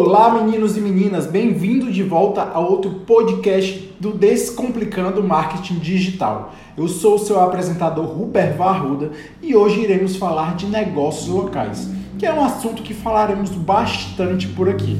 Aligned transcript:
Olá, 0.00 0.32
meninos 0.32 0.76
e 0.76 0.80
meninas, 0.80 1.26
bem-vindo 1.26 1.90
de 1.90 2.04
volta 2.04 2.40
a 2.40 2.60
outro 2.60 3.00
podcast 3.04 3.96
do 3.98 4.12
Descomplicando 4.12 5.24
Marketing 5.24 5.80
Digital. 5.80 6.54
Eu 6.76 6.86
sou 6.86 7.16
o 7.16 7.18
seu 7.18 7.40
apresentador 7.40 8.06
Rupert 8.06 8.56
Varruda 8.56 9.10
e 9.42 9.56
hoje 9.56 9.80
iremos 9.80 10.14
falar 10.14 10.54
de 10.54 10.66
negócios 10.66 11.26
locais, 11.26 11.90
que 12.16 12.24
é 12.24 12.32
um 12.32 12.44
assunto 12.44 12.84
que 12.84 12.94
falaremos 12.94 13.50
bastante 13.50 14.46
por 14.46 14.68
aqui. 14.68 14.96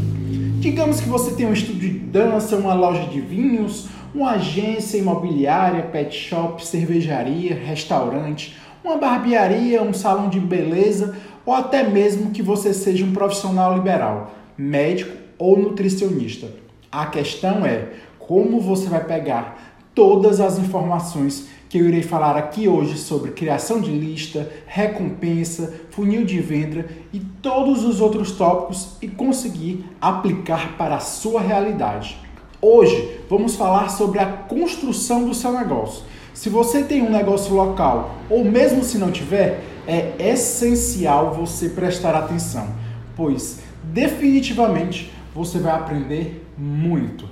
Digamos 0.59 0.99
que 1.01 1.09
você 1.09 1.33
tem 1.33 1.47
um 1.47 1.53
estúdio 1.53 1.91
de 1.91 1.99
dança, 2.01 2.57
uma 2.57 2.75
loja 2.75 3.05
de 3.05 3.21
vinhos, 3.21 3.87
uma 4.13 4.33
agência 4.33 4.99
imobiliária, 4.99 5.85
pet 5.85 6.13
shop, 6.13 6.67
cervejaria, 6.67 7.55
restaurante, 7.55 8.57
uma 8.83 8.97
barbearia, 8.97 9.81
um 9.81 9.93
salão 9.93 10.29
de 10.29 10.41
beleza 10.41 11.15
ou 11.47 11.55
até 11.55 11.83
mesmo 11.83 12.33
que 12.33 12.43
você 12.43 12.75
seja 12.75 13.05
um 13.05 13.13
profissional 13.13 13.75
liberal, 13.75 14.33
médico 14.59 15.17
ou 15.39 15.57
nutricionista. 15.57 16.49
A 16.91 17.07
questão 17.07 17.65
é 17.65 17.93
como 18.19 18.61
você 18.61 18.89
vai 18.89 19.05
pegar 19.05 19.77
todas 19.95 20.41
as 20.41 20.59
informações 20.59 21.49
que 21.69 21.79
eu 21.79 21.87
irei 21.87 22.03
falar 22.03 22.37
aqui 22.37 22.67
hoje 22.67 22.97
sobre 22.97 23.31
criação 23.31 23.81
de 23.81 23.91
lista, 23.91 24.51
recompensa, 24.67 25.75
funil 25.91 26.25
de 26.25 26.41
venda 26.41 26.87
e 27.13 27.21
todos 27.21 27.85
os 27.85 28.01
outros 28.01 28.33
tópicos 28.33 28.97
e 29.03 29.07
conseguir 29.07 29.85
aplicar 30.01 30.77
para 30.77 30.97
a 30.97 31.01
sua 31.01 31.41
realidade. 31.41 32.19
Hoje 32.61 33.21
vamos 33.29 33.55
falar 33.55 33.91
sobre 33.91 34.19
a 34.19 34.27
construção 34.27 35.25
do 35.25 35.35
seu 35.35 35.53
negócio. 35.53 36.05
Se 36.33 36.49
você 36.49 36.83
tem 36.83 37.03
um 37.03 37.11
negócio 37.11 37.55
local 37.55 38.17
ou 38.31 38.45
mesmo 38.45 38.83
se 38.83 38.99
não 38.99 39.13
tiver, 39.13 39.63
é 39.87 40.15
essencial 40.19 41.35
você 41.35 41.69
prestar 41.69 42.15
atenção, 42.15 42.69
pois 43.15 43.68
definitivamente 43.93 45.13
você 45.35 45.59
vai 45.59 45.73
aprender 45.73 46.47
muito. 46.57 47.29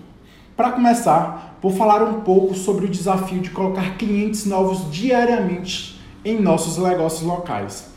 Para 0.56 0.72
começar, 0.72 1.58
vou 1.60 1.70
falar 1.70 2.02
um 2.02 2.20
pouco 2.20 2.54
sobre 2.54 2.86
o 2.86 2.88
desafio 2.88 3.40
de 3.40 3.50
colocar 3.50 3.96
clientes 3.98 4.46
novos 4.46 4.90
diariamente 4.90 6.00
em 6.24 6.40
nossos 6.40 6.78
negócios 6.82 7.22
locais. 7.22 7.88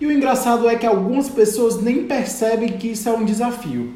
E 0.00 0.06
o 0.06 0.12
engraçado 0.12 0.68
é 0.68 0.76
que 0.76 0.86
algumas 0.86 1.28
pessoas 1.28 1.80
nem 1.80 2.04
percebem 2.04 2.70
que 2.70 2.88
isso 2.88 3.08
é 3.08 3.12
um 3.12 3.24
desafio. 3.24 3.94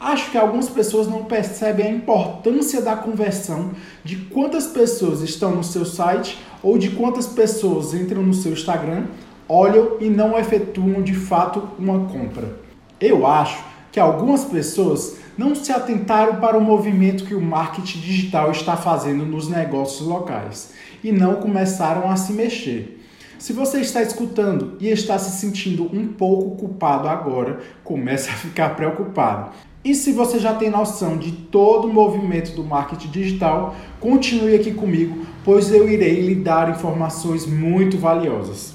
Acho 0.00 0.30
que 0.32 0.38
algumas 0.38 0.68
pessoas 0.68 1.06
não 1.06 1.24
percebem 1.24 1.86
a 1.86 1.90
importância 1.90 2.82
da 2.82 2.96
conversão 2.96 3.70
de 4.02 4.16
quantas 4.16 4.66
pessoas 4.66 5.20
estão 5.20 5.54
no 5.54 5.62
seu 5.62 5.84
site 5.84 6.38
ou 6.62 6.76
de 6.76 6.90
quantas 6.90 7.26
pessoas 7.26 7.94
entram 7.94 8.22
no 8.22 8.34
seu 8.34 8.52
Instagram, 8.52 9.04
olham 9.48 9.98
e 10.00 10.08
não 10.08 10.36
efetuam 10.36 11.02
de 11.02 11.14
fato 11.14 11.68
uma 11.78 12.08
compra. 12.08 12.71
Eu 13.02 13.26
acho 13.26 13.64
que 13.90 13.98
algumas 13.98 14.44
pessoas 14.44 15.16
não 15.36 15.56
se 15.56 15.72
atentaram 15.72 16.36
para 16.36 16.56
o 16.56 16.60
movimento 16.60 17.24
que 17.24 17.34
o 17.34 17.40
marketing 17.40 17.98
digital 17.98 18.52
está 18.52 18.76
fazendo 18.76 19.26
nos 19.26 19.48
negócios 19.48 20.06
locais 20.06 20.72
e 21.02 21.10
não 21.10 21.34
começaram 21.34 22.08
a 22.08 22.14
se 22.14 22.32
mexer. 22.32 23.04
Se 23.40 23.52
você 23.52 23.80
está 23.80 24.00
escutando 24.00 24.76
e 24.78 24.88
está 24.88 25.18
se 25.18 25.40
sentindo 25.40 25.90
um 25.92 26.06
pouco 26.06 26.54
culpado 26.58 27.08
agora, 27.08 27.58
comece 27.82 28.30
a 28.30 28.34
ficar 28.34 28.76
preocupado. 28.76 29.50
E 29.84 29.96
se 29.96 30.12
você 30.12 30.38
já 30.38 30.54
tem 30.54 30.70
noção 30.70 31.18
de 31.18 31.32
todo 31.32 31.88
o 31.88 31.92
movimento 31.92 32.54
do 32.54 32.62
marketing 32.62 33.08
digital, 33.08 33.74
continue 33.98 34.54
aqui 34.54 34.72
comigo, 34.72 35.26
pois 35.44 35.72
eu 35.72 35.90
irei 35.90 36.20
lhe 36.20 36.36
dar 36.36 36.70
informações 36.70 37.46
muito 37.46 37.98
valiosas. 37.98 38.74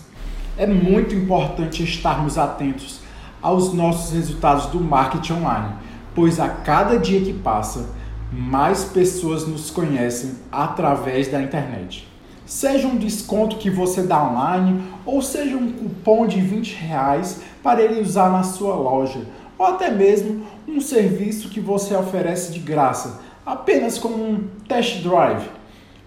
É 0.57 0.67
muito 0.67 1.15
importante 1.15 1.81
estarmos 1.81 2.37
atentos 2.37 3.06
aos 3.41 3.73
nossos 3.73 4.13
resultados 4.13 4.67
do 4.67 4.79
marketing 4.79 5.33
online 5.33 5.87
pois 6.17 6.39
a 6.39 6.49
cada 6.49 6.97
dia 6.97 7.21
que 7.21 7.31
passa, 7.31 7.91
mais 8.31 8.83
pessoas 8.83 9.47
nos 9.47 9.69
conhecem 9.69 10.31
através 10.51 11.27
da 11.27 11.39
internet. 11.39 12.07
Seja 12.43 12.87
um 12.87 12.97
desconto 12.97 13.57
que 13.57 13.69
você 13.69 14.01
dá 14.01 14.23
online 14.23 14.81
ou 15.05 15.21
seja 15.21 15.55
um 15.55 15.71
cupom 15.71 16.25
de 16.25 16.41
20 16.41 16.73
reais 16.73 17.41
para 17.61 17.83
ele 17.83 18.01
usar 18.01 18.31
na 18.31 18.41
sua 18.41 18.73
loja, 18.73 19.27
ou 19.59 19.67
até 19.67 19.91
mesmo 19.91 20.43
um 20.67 20.81
serviço 20.81 21.49
que 21.49 21.59
você 21.59 21.95
oferece 21.95 22.51
de 22.51 22.61
graça, 22.61 23.21
apenas 23.45 23.99
como 23.99 24.17
um 24.17 24.47
test 24.67 25.03
drive. 25.03 25.47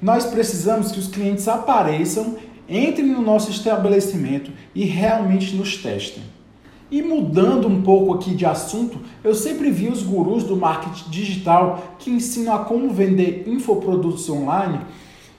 Nós 0.02 0.24
precisamos 0.24 0.90
que 0.90 0.98
os 0.98 1.06
clientes 1.06 1.46
apareçam, 1.46 2.36
entrem 2.68 3.06
no 3.06 3.22
nosso 3.22 3.52
estabelecimento 3.52 4.50
e 4.74 4.84
realmente 4.86 5.54
nos 5.54 5.76
testem. 5.76 6.24
E 6.90 7.00
mudando 7.02 7.68
um 7.68 7.82
pouco 7.82 8.14
aqui 8.14 8.34
de 8.34 8.44
assunto, 8.44 8.98
eu 9.22 9.32
sempre 9.32 9.70
vi 9.70 9.88
os 9.88 10.02
gurus 10.02 10.42
do 10.42 10.56
marketing 10.56 11.08
digital 11.08 11.94
que 12.00 12.10
ensinam 12.10 12.52
a 12.52 12.58
como 12.60 12.90
vender 12.90 13.44
infoprodutos 13.46 14.28
online, 14.28 14.80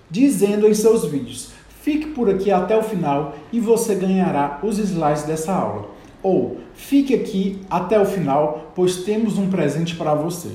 dizendo 0.09 0.65
em 0.65 0.73
seus 0.73 1.03
vídeos: 1.03 1.51
fique 1.81 2.07
por 2.07 2.29
aqui 2.29 2.51
até 2.51 2.77
o 2.77 2.83
final 2.83 3.35
e 3.51 3.59
você 3.59 3.95
ganhará 3.95 4.59
os 4.63 4.77
slides 4.77 5.23
dessa 5.23 5.53
aula. 5.53 5.89
Ou 6.23 6.59
fique 6.73 7.13
aqui 7.13 7.59
até 7.69 7.99
o 7.99 8.05
final, 8.05 8.71
pois 8.73 8.97
temos 8.97 9.37
um 9.37 9.49
presente 9.49 9.95
para 9.95 10.13
você. 10.13 10.51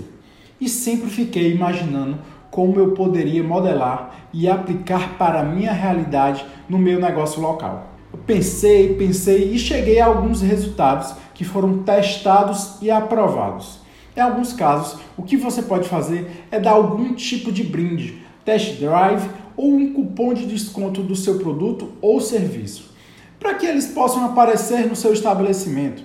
E 0.59 0.67
sempre 0.67 1.11
fiquei 1.11 1.53
imaginando 1.53 2.19
como 2.51 2.81
eu 2.81 2.93
poderia 2.93 3.45
modelar 3.45 4.29
e 4.33 4.49
aplicar 4.49 5.19
para 5.19 5.41
a 5.41 5.45
minha 5.45 5.73
realidade 5.73 6.47
no 6.67 6.79
meu 6.79 6.99
negócio 6.99 7.43
local. 7.43 7.96
Pensei, 8.27 8.95
pensei 8.95 9.53
e 9.53 9.59
cheguei 9.59 10.01
a 10.01 10.07
alguns 10.07 10.43
resultados 10.43 11.15
que 11.33 11.45
foram 11.45 11.85
testados 11.85 12.75
e 12.83 12.91
aprovados. 12.91 13.79
Em 14.17 14.21
alguns 14.21 14.53
casos, 14.53 14.99
o 15.17 15.23
que 15.23 15.37
você 15.37 15.63
pode 15.63 15.89
fazer 15.89 16.45
é 16.51 16.59
dar 16.59 16.73
algum 16.73 17.15
tipo 17.15 17.53
de 17.53 17.63
brinde, 17.63 18.19
test 18.45 18.81
drive 18.81 19.29
ou 19.57 19.69
um 19.69 19.93
cupom 19.93 20.35
de 20.35 20.45
desconto 20.45 21.05
do 21.05 21.15
seu 21.15 21.39
produto 21.39 21.93
ou 22.03 22.21
serviço, 22.21 22.91
para 23.39 23.55
que 23.55 23.65
eles 23.65 23.87
possam 23.87 24.25
aparecer 24.25 24.89
no 24.89 24.97
seu 24.97 25.13
estabelecimento. 25.13 26.03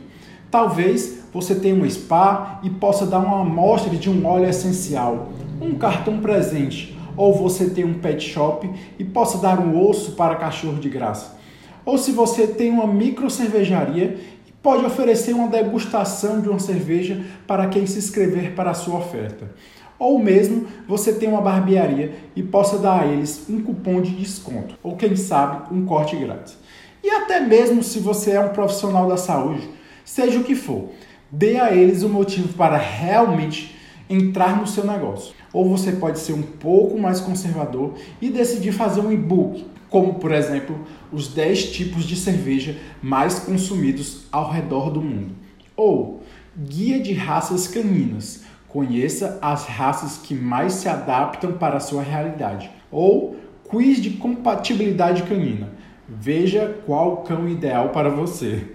Talvez 0.52 1.24
você 1.34 1.56
tenha 1.56 1.74
um 1.74 1.90
spa 1.90 2.60
e 2.62 2.70
possa 2.70 3.08
dar 3.08 3.18
uma 3.18 3.42
amostra 3.42 3.98
de 3.98 4.12
um 4.12 4.28
óleo 4.28 4.48
essencial, 4.48 5.30
um 5.60 5.74
cartão 5.74 6.20
presente, 6.20 6.96
ou 7.18 7.34
você 7.34 7.70
tem 7.72 7.84
um 7.84 7.96
pet 7.96 8.24
shop 8.24 8.70
e 9.00 9.04
possa 9.04 9.40
dar 9.40 9.60
um 9.60 9.84
osso 9.84 10.12
para 10.12 10.36
cachorro 10.36 10.78
de 10.78 10.88
graça. 10.90 11.41
Ou 11.86 11.98
se 11.98 12.12
você 12.12 12.48
tem 12.48 12.70
uma 12.72 12.88
micro 12.88 13.30
cervejaria 13.30 14.18
e 14.48 14.52
pode 14.62 14.86
oferecer 14.86 15.34
uma 15.34 15.48
degustação 15.48 16.42
de 16.42 16.50
uma 16.50 16.60
cerveja 16.60 17.24
para 17.48 17.68
quem 17.68 17.86
se 17.86 17.98
inscrever 17.98 18.54
para 18.54 18.72
a 18.72 18.76
sua 18.76 19.00
oferta. 19.00 19.50
Ou 19.98 20.18
mesmo 20.18 20.68
você 20.88 21.14
tem 21.14 21.30
uma 21.30 21.42
barbearia 21.42 22.14
e 22.36 22.42
possa 22.42 22.78
dar 22.78 23.02
a 23.02 23.08
eles 23.08 23.46
um 23.50 23.62
cupom 23.62 24.02
de 24.02 24.12
desconto, 24.12 24.76
ou 24.82 24.96
quem 24.96 25.16
sabe 25.16 25.74
um 25.74 25.86
corte 25.86 26.16
grátis. 26.16 26.58
E 27.04 27.10
até 27.10 27.40
mesmo 27.40 27.84
se 27.84 28.00
você 28.00 28.32
é 28.32 28.40
um 28.40 28.50
profissional 28.50 29.08
da 29.08 29.18
saúde, 29.18 29.70
seja 30.04 30.40
o 30.40 30.44
que 30.44 30.56
for, 30.56 30.90
dê 31.32 31.60
a 31.60 31.72
eles 31.72 32.04
um 32.04 32.10
motivo 32.10 32.54
para 32.54 32.78
realmente 32.78 33.76
entrar 34.10 34.60
no 34.60 34.68
seu 34.68 34.86
negócio. 34.86 35.34
Ou 35.54 35.70
você 35.70 35.92
pode 35.92 36.20
ser 36.20 36.34
um 36.34 36.42
pouco 36.42 37.00
mais 37.00 37.20
conservador 37.20 37.94
e 38.22 38.30
decidir 38.30 38.72
fazer 38.72 39.02
um 39.02 39.12
e-book 39.12 39.66
como 39.92 40.16
por 40.16 40.32
exemplo 40.32 40.80
os 41.12 41.28
10 41.28 41.72
tipos 41.72 42.06
de 42.06 42.16
cerveja 42.16 42.78
mais 43.04 43.40
consumidos 43.40 44.24
ao 44.32 44.50
redor 44.50 44.90
do 44.90 45.02
mundo. 45.02 45.36
Ou 45.76 46.24
Guia 46.58 47.00
de 47.00 47.14
Raças 47.14 47.68
Caninas. 47.68 48.44
Conheça 48.70 49.38
as 49.42 49.66
raças 49.66 50.18
que 50.18 50.34
mais 50.34 50.74
se 50.74 50.88
adaptam 50.88 51.52
para 51.54 51.76
a 51.76 51.82
sua 51.82 52.02
realidade. 52.02 52.72
Ou 52.90 53.36
Quiz 53.70 54.02
de 54.02 54.12
Compatibilidade 54.12 55.24
Canina. 55.24 55.70
Veja 56.08 56.78
qual 56.86 57.18
cão 57.18 57.48
ideal 57.50 57.90
para 57.90 58.10
você. 58.10 58.66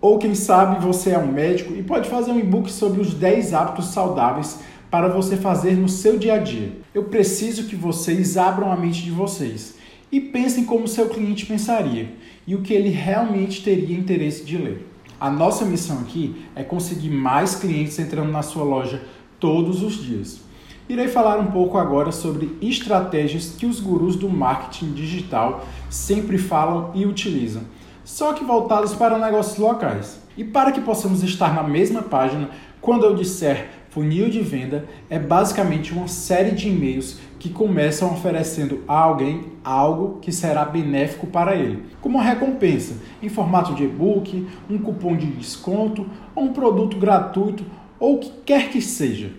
Ou 0.00 0.18
quem 0.18 0.34
sabe 0.34 0.84
você 0.84 1.10
é 1.10 1.18
um 1.18 1.30
médico 1.30 1.72
e 1.72 1.84
pode 1.84 2.08
fazer 2.08 2.32
um 2.32 2.40
e-book 2.40 2.70
sobre 2.70 3.00
os 3.00 3.14
10 3.14 3.54
hábitos 3.54 3.86
saudáveis 3.86 4.58
para 4.90 5.06
você 5.06 5.36
fazer 5.36 5.76
no 5.76 5.88
seu 5.88 6.18
dia 6.18 6.34
a 6.34 6.38
dia. 6.38 6.72
Eu 6.92 7.04
preciso 7.04 7.68
que 7.68 7.76
vocês 7.76 8.36
abram 8.36 8.72
a 8.72 8.76
mente 8.76 9.02
de 9.02 9.12
vocês 9.12 9.80
e 10.12 10.20
pensem 10.20 10.66
como 10.66 10.86
seu 10.86 11.08
cliente 11.08 11.46
pensaria 11.46 12.12
e 12.46 12.54
o 12.54 12.60
que 12.60 12.74
ele 12.74 12.90
realmente 12.90 13.62
teria 13.62 13.96
interesse 13.96 14.44
de 14.44 14.58
ler. 14.58 14.86
A 15.18 15.30
nossa 15.30 15.64
missão 15.64 16.00
aqui 16.00 16.44
é 16.54 16.62
conseguir 16.62 17.08
mais 17.08 17.54
clientes 17.54 17.98
entrando 17.98 18.30
na 18.30 18.42
sua 18.42 18.62
loja 18.62 19.02
todos 19.40 19.82
os 19.82 19.94
dias. 19.94 20.40
Irei 20.88 21.08
falar 21.08 21.38
um 21.38 21.50
pouco 21.50 21.78
agora 21.78 22.12
sobre 22.12 22.58
estratégias 22.60 23.54
que 23.56 23.64
os 23.64 23.80
gurus 23.80 24.16
do 24.16 24.28
marketing 24.28 24.92
digital 24.92 25.66
sempre 25.88 26.36
falam 26.36 26.90
e 26.94 27.06
utilizam, 27.06 27.62
só 28.04 28.32
que 28.34 28.44
voltadas 28.44 28.92
para 28.92 29.18
negócios 29.18 29.56
locais. 29.58 30.20
E 30.36 30.44
para 30.44 30.72
que 30.72 30.80
possamos 30.80 31.22
estar 31.22 31.54
na 31.54 31.62
mesma 31.62 32.02
página, 32.02 32.50
quando 32.80 33.04
eu 33.06 33.14
disser 33.14 33.70
funil 33.92 34.30
de 34.30 34.40
venda, 34.40 34.86
é 35.10 35.18
basicamente 35.18 35.92
uma 35.92 36.08
série 36.08 36.52
de 36.52 36.66
e-mails 36.66 37.18
que 37.38 37.50
começam 37.50 38.10
oferecendo 38.10 38.82
a 38.88 38.98
alguém 38.98 39.52
algo 39.62 40.18
que 40.20 40.32
será 40.32 40.64
benéfico 40.64 41.26
para 41.26 41.54
ele, 41.54 41.82
como 42.00 42.18
recompensa 42.18 42.94
em 43.22 43.28
formato 43.28 43.74
de 43.74 43.84
e-book, 43.84 44.46
um 44.70 44.78
cupom 44.78 45.14
de 45.14 45.26
desconto, 45.26 46.06
um 46.34 46.54
produto 46.54 46.96
gratuito 46.96 47.66
ou 48.00 48.16
o 48.16 48.18
que 48.18 48.32
quer 48.46 48.70
que 48.70 48.80
seja. 48.80 49.30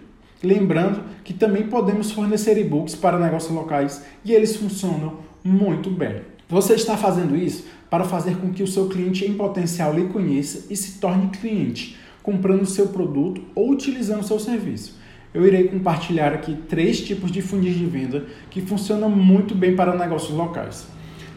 Lembrando 0.44 1.03
que 1.23 1.33
também 1.33 1.63
podemos 1.63 2.11
fornecer 2.11 2.55
e-books 2.55 2.94
para 2.94 3.17
negócios 3.17 3.51
locais 3.51 4.05
e 4.23 4.33
eles 4.33 4.55
funcionam 4.55 5.15
muito 5.44 5.89
bem. 5.89 6.21
Você 6.47 6.75
está 6.75 6.95
fazendo 6.95 7.35
isso 7.35 7.65
para 7.89 8.03
fazer 8.03 8.38
com 8.38 8.51
que 8.51 8.61
o 8.61 8.67
seu 8.67 8.88
cliente 8.88 9.25
em 9.25 9.33
potencial 9.33 9.94
lhe 9.94 10.05
conheça 10.09 10.67
e 10.69 10.75
se 10.75 11.00
torne 11.00 11.29
cliente, 11.29 11.97
comprando 12.23 12.65
seu 12.65 12.87
produto 12.87 13.41
ou 13.53 13.69
utilizando 13.69 14.23
seu 14.23 14.39
serviço. 14.39 14.97
Eu 15.33 15.45
irei 15.45 15.67
compartilhar 15.67 16.31
aqui 16.31 16.55
três 16.69 17.01
tipos 17.01 17.31
de 17.31 17.41
funis 17.41 17.75
de 17.75 17.85
venda 17.85 18.25
que 18.49 18.61
funcionam 18.61 19.09
muito 19.09 19.53
bem 19.53 19.75
para 19.75 19.95
negócios 19.95 20.31
locais. 20.31 20.87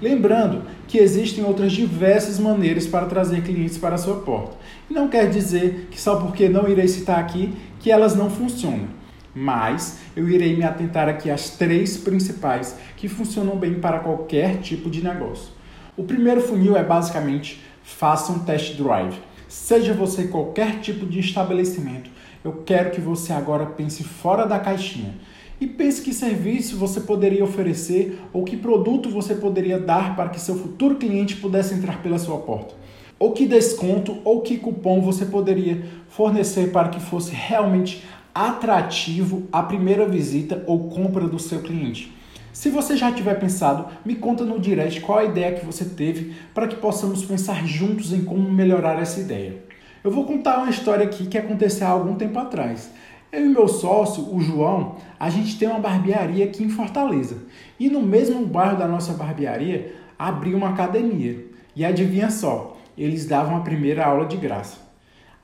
Lembrando 0.01 0.63
que 0.87 0.99
existem 0.99 1.43
outras 1.43 1.73
diversas 1.73 2.39
maneiras 2.39 2.87
para 2.87 3.07
trazer 3.07 3.43
clientes 3.43 3.79
para 3.79 3.95
a 3.95 3.99
sua 3.99 4.17
porta. 4.17 4.57
Não 4.89 5.09
quer 5.09 5.31
dizer 5.31 5.89
que 5.91 6.01
só 6.01 6.17
porque 6.17 6.49
não 6.49 6.69
irei 6.69 6.87
citar 6.87 7.19
aqui 7.19 7.55
que 7.81 7.91
elas 7.91 8.15
não 8.15 8.31
funcionam. 8.31 8.89
Mas 9.35 9.99
eu 10.15 10.29
irei 10.29 10.55
me 10.55 10.65
atentar 10.65 11.09
aqui 11.09 11.31
às 11.31 11.51
três 11.51 11.97
principais 11.97 12.77
que 12.97 13.09
funcionam 13.09 13.57
bem 13.57 13.75
para 13.81 14.01
qualquer 14.01 14.59
tipo 14.59 14.91
de 14.91 15.03
negócio. 15.03 15.49
O 15.97 16.05
primeiro 16.05 16.43
funil 16.43 16.77
é 16.77 16.85
basicamente 16.85 17.63
faça 17.83 18.33
um 18.33 18.41
test 18.41 18.77
drive. 18.77 19.17
Seja 19.57 19.95
você 19.95 20.29
qualquer 20.29 20.81
tipo 20.81 21.05
de 21.05 21.19
estabelecimento, 21.19 22.09
eu 22.45 22.63
quero 22.65 22.93
que 22.93 23.01
você 23.01 23.33
agora 23.33 23.67
pense 23.67 24.05
fora 24.05 24.47
da 24.47 24.61
caixinha 24.61 25.15
e 25.61 25.67
pense 25.67 26.03
que 26.03 26.13
serviço 26.13 26.77
você 26.77 27.01
poderia 27.01 27.43
oferecer 27.43 28.21
ou 28.33 28.45
que 28.45 28.57
produto 28.57 29.11
você 29.11 29.35
poderia 29.35 29.81
dar 29.81 30.15
para 30.15 30.29
que 30.29 30.41
seu 30.41 30.57
futuro 30.57 30.95
cliente 30.97 31.37
pudesse 31.37 31.75
entrar 31.75 32.01
pela 32.01 32.19
sua 32.19 32.39
porta. 32.39 32.75
Ou 33.19 33.33
que 33.33 33.45
desconto 33.45 34.19
ou 34.23 34.43
que 34.43 34.59
cupom 34.59 35.01
você 35.01 35.25
poderia 35.25 35.85
fornecer 36.07 36.71
para 36.71 36.91
que 36.91 37.01
fosse 37.01 37.33
realmente 37.35 38.05
atrativo 38.33 39.49
a 39.51 39.63
primeira 39.63 40.07
visita 40.07 40.63
ou 40.67 40.91
compra 40.91 41.27
do 41.27 41.41
seu 41.41 41.61
cliente. 41.61 42.15
Se 42.57 42.71
você 42.71 42.97
já 42.97 43.13
tiver 43.13 43.35
pensado, 43.35 43.85
me 44.03 44.15
conta 44.15 44.43
no 44.43 44.59
direct 44.59 45.03
qual 45.03 45.19
a 45.19 45.25
ideia 45.25 45.53
que 45.53 45.67
você 45.67 45.85
teve 45.85 46.35
para 46.55 46.67
que 46.67 46.77
possamos 46.77 47.23
pensar 47.23 47.67
juntos 47.67 48.15
em 48.15 48.25
como 48.25 48.51
melhorar 48.51 48.99
essa 48.99 49.21
ideia. 49.21 49.63
Eu 50.03 50.11
vou 50.11 50.25
contar 50.25 50.61
uma 50.61 50.71
história 50.71 51.05
aqui 51.05 51.27
que 51.27 51.37
aconteceu 51.37 51.87
há 51.87 51.91
algum 51.91 52.15
tempo 52.15 52.39
atrás. 52.39 52.91
Eu 53.31 53.45
e 53.45 53.49
meu 53.51 53.69
sócio, 53.69 54.35
o 54.35 54.41
João, 54.41 54.97
a 55.21 55.29
gente 55.29 55.59
tem 55.59 55.69
uma 55.69 55.79
barbearia 55.79 56.47
aqui 56.47 56.65
em 56.65 56.71
Fortaleza. 56.71 57.43
E 57.79 57.91
no 57.91 58.01
mesmo 58.01 58.47
bairro 58.47 58.79
da 58.79 58.89
nossa 58.89 59.13
barbearia 59.13 59.95
abriu 60.19 60.57
uma 60.57 60.71
academia. 60.71 61.45
E 61.77 61.85
adivinha 61.85 62.31
só, 62.31 62.75
eles 62.97 63.27
davam 63.27 63.59
a 63.59 63.61
primeira 63.61 64.07
aula 64.07 64.25
de 64.25 64.39
graça. 64.39 64.79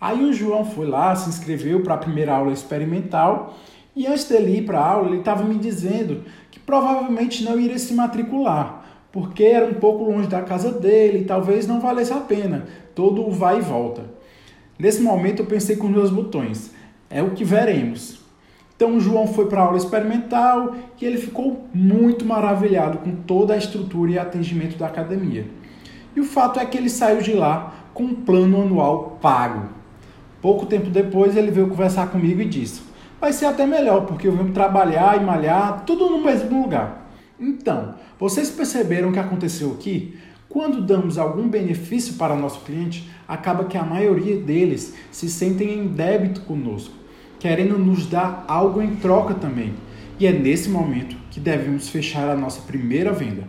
Aí 0.00 0.24
o 0.24 0.32
João 0.32 0.64
foi 0.64 0.86
lá, 0.86 1.14
se 1.14 1.28
inscreveu 1.28 1.82
para 1.82 1.92
a 1.92 1.98
primeira 1.98 2.34
aula 2.34 2.54
experimental 2.54 3.54
e 3.94 4.06
antes 4.06 4.24
dele 4.24 4.58
ir 4.58 4.64
para 4.64 4.78
a 4.78 4.86
aula, 4.86 5.08
ele 5.08 5.18
estava 5.18 5.44
me 5.44 5.56
dizendo 5.56 6.24
que 6.50 6.58
provavelmente 6.58 7.44
não 7.44 7.60
iria 7.60 7.78
se 7.78 7.92
matricular, 7.92 8.84
porque 9.12 9.44
era 9.44 9.66
um 9.66 9.74
pouco 9.74 10.04
longe 10.04 10.28
da 10.28 10.40
casa 10.40 10.72
dele 10.72 11.18
e 11.18 11.24
talvez 11.24 11.66
não 11.66 11.80
valesse 11.80 12.12
a 12.12 12.20
pena, 12.20 12.66
todo 12.94 13.26
o 13.26 13.30
vai 13.30 13.58
e 13.58 13.62
volta. 13.62 14.04
Nesse 14.78 15.02
momento 15.02 15.40
eu 15.40 15.46
pensei 15.46 15.76
com 15.76 15.86
os 15.86 15.92
meus 15.92 16.10
botões, 16.10 16.72
é 17.10 17.22
o 17.22 17.32
que 17.32 17.44
veremos. 17.44 18.20
Então 18.74 18.96
o 18.96 19.00
João 19.00 19.26
foi 19.26 19.46
para 19.46 19.60
a 19.60 19.66
aula 19.66 19.76
experimental 19.76 20.74
e 21.00 21.04
ele 21.04 21.18
ficou 21.18 21.68
muito 21.72 22.24
maravilhado 22.24 22.98
com 22.98 23.14
toda 23.14 23.52
a 23.52 23.58
estrutura 23.58 24.10
e 24.10 24.18
atendimento 24.18 24.78
da 24.78 24.86
academia. 24.86 25.46
E 26.16 26.20
o 26.20 26.24
fato 26.24 26.58
é 26.58 26.64
que 26.64 26.78
ele 26.78 26.88
saiu 26.88 27.20
de 27.20 27.32
lá 27.32 27.74
com 27.92 28.04
um 28.04 28.14
plano 28.14 28.62
anual 28.62 29.18
pago. 29.20 29.68
Pouco 30.40 30.66
tempo 30.66 30.90
depois 30.90 31.36
ele 31.36 31.50
veio 31.50 31.68
conversar 31.68 32.08
comigo 32.08 32.40
e 32.40 32.44
disse: 32.44 32.82
Vai 33.22 33.32
ser 33.32 33.46
até 33.46 33.64
melhor, 33.64 34.04
porque 34.04 34.28
venho 34.28 34.50
trabalhar 34.50 35.16
e 35.16 35.24
malhar 35.24 35.84
tudo 35.86 36.10
no 36.10 36.24
mesmo 36.24 36.60
lugar. 36.60 37.08
Então, 37.38 37.94
vocês 38.18 38.50
perceberam 38.50 39.10
o 39.10 39.12
que 39.12 39.18
aconteceu 39.20 39.70
aqui? 39.70 40.18
Quando 40.48 40.82
damos 40.82 41.18
algum 41.18 41.48
benefício 41.48 42.14
para 42.14 42.34
o 42.34 42.36
nosso 42.36 42.62
cliente, 42.62 43.08
acaba 43.28 43.66
que 43.66 43.78
a 43.78 43.84
maioria 43.84 44.38
deles 44.38 44.96
se 45.12 45.30
sentem 45.30 45.78
em 45.78 45.86
débito 45.86 46.40
conosco, 46.40 46.92
querendo 47.38 47.78
nos 47.78 48.06
dar 48.06 48.44
algo 48.48 48.82
em 48.82 48.96
troca 48.96 49.34
também. 49.34 49.72
E 50.18 50.26
é 50.26 50.32
nesse 50.32 50.68
momento 50.68 51.14
que 51.30 51.38
devemos 51.38 51.88
fechar 51.90 52.28
a 52.28 52.36
nossa 52.36 52.62
primeira 52.62 53.12
venda. 53.12 53.44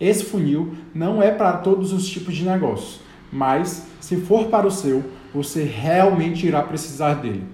Esse 0.01 0.25
funil 0.25 0.75
não 0.95 1.23
é 1.23 1.31
para 1.31 1.59
todos 1.59 1.93
os 1.93 2.09
tipos 2.09 2.35
de 2.35 2.45
negócios, 2.45 3.01
mas 3.33 3.87
se 4.01 4.17
for 4.17 4.47
para 4.47 4.67
o 4.67 4.71
seu, 4.71 5.05
você 5.33 5.63
realmente 5.63 6.47
irá 6.47 6.63
precisar 6.63 7.15
dele. 7.15 7.45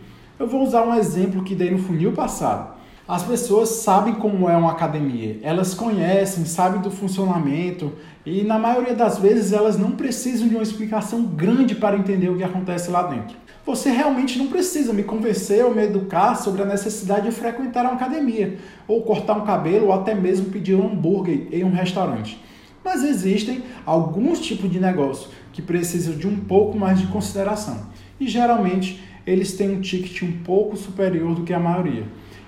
Eu 0.42 0.48
vou 0.48 0.64
usar 0.64 0.82
um 0.82 0.92
exemplo 0.96 1.44
que 1.44 1.54
dei 1.54 1.70
no 1.70 1.78
funil 1.78 2.10
passado. 2.10 2.74
As 3.06 3.22
pessoas 3.22 3.68
sabem 3.68 4.14
como 4.14 4.48
é 4.48 4.56
uma 4.56 4.72
academia, 4.72 5.38
elas 5.40 5.72
conhecem, 5.72 6.44
sabem 6.44 6.80
do 6.80 6.90
funcionamento 6.90 7.92
e 8.26 8.42
na 8.42 8.58
maioria 8.58 8.92
das 8.92 9.18
vezes 9.18 9.52
elas 9.52 9.78
não 9.78 9.92
precisam 9.92 10.48
de 10.48 10.56
uma 10.56 10.64
explicação 10.64 11.22
grande 11.22 11.76
para 11.76 11.96
entender 11.96 12.28
o 12.28 12.36
que 12.36 12.42
acontece 12.42 12.90
lá 12.90 13.04
dentro. 13.04 13.36
Você 13.64 13.88
realmente 13.90 14.36
não 14.36 14.48
precisa 14.48 14.92
me 14.92 15.04
convencer 15.04 15.64
ou 15.64 15.72
me 15.72 15.84
educar 15.84 16.34
sobre 16.34 16.62
a 16.62 16.66
necessidade 16.66 17.26
de 17.26 17.30
frequentar 17.30 17.84
uma 17.84 17.94
academia, 17.94 18.58
ou 18.88 19.02
cortar 19.02 19.34
um 19.34 19.46
cabelo, 19.46 19.86
ou 19.86 19.92
até 19.92 20.12
mesmo 20.12 20.46
pedir 20.46 20.74
um 20.74 20.88
hambúrguer 20.88 21.46
em 21.52 21.62
um 21.62 21.70
restaurante. 21.70 22.42
Mas 22.84 23.04
existem 23.04 23.62
alguns 23.86 24.40
tipos 24.40 24.68
de 24.68 24.80
negócio 24.80 25.28
que 25.52 25.62
precisam 25.62 26.16
de 26.16 26.26
um 26.26 26.36
pouco 26.36 26.76
mais 26.76 26.98
de 26.98 27.06
consideração. 27.06 27.92
E 28.18 28.26
geralmente 28.26 29.11
eles 29.26 29.52
têm 29.52 29.70
um 29.70 29.80
ticket 29.80 30.22
um 30.22 30.32
pouco 30.44 30.76
superior 30.76 31.34
do 31.34 31.42
que 31.42 31.52
a 31.52 31.60
maioria. 31.60 32.04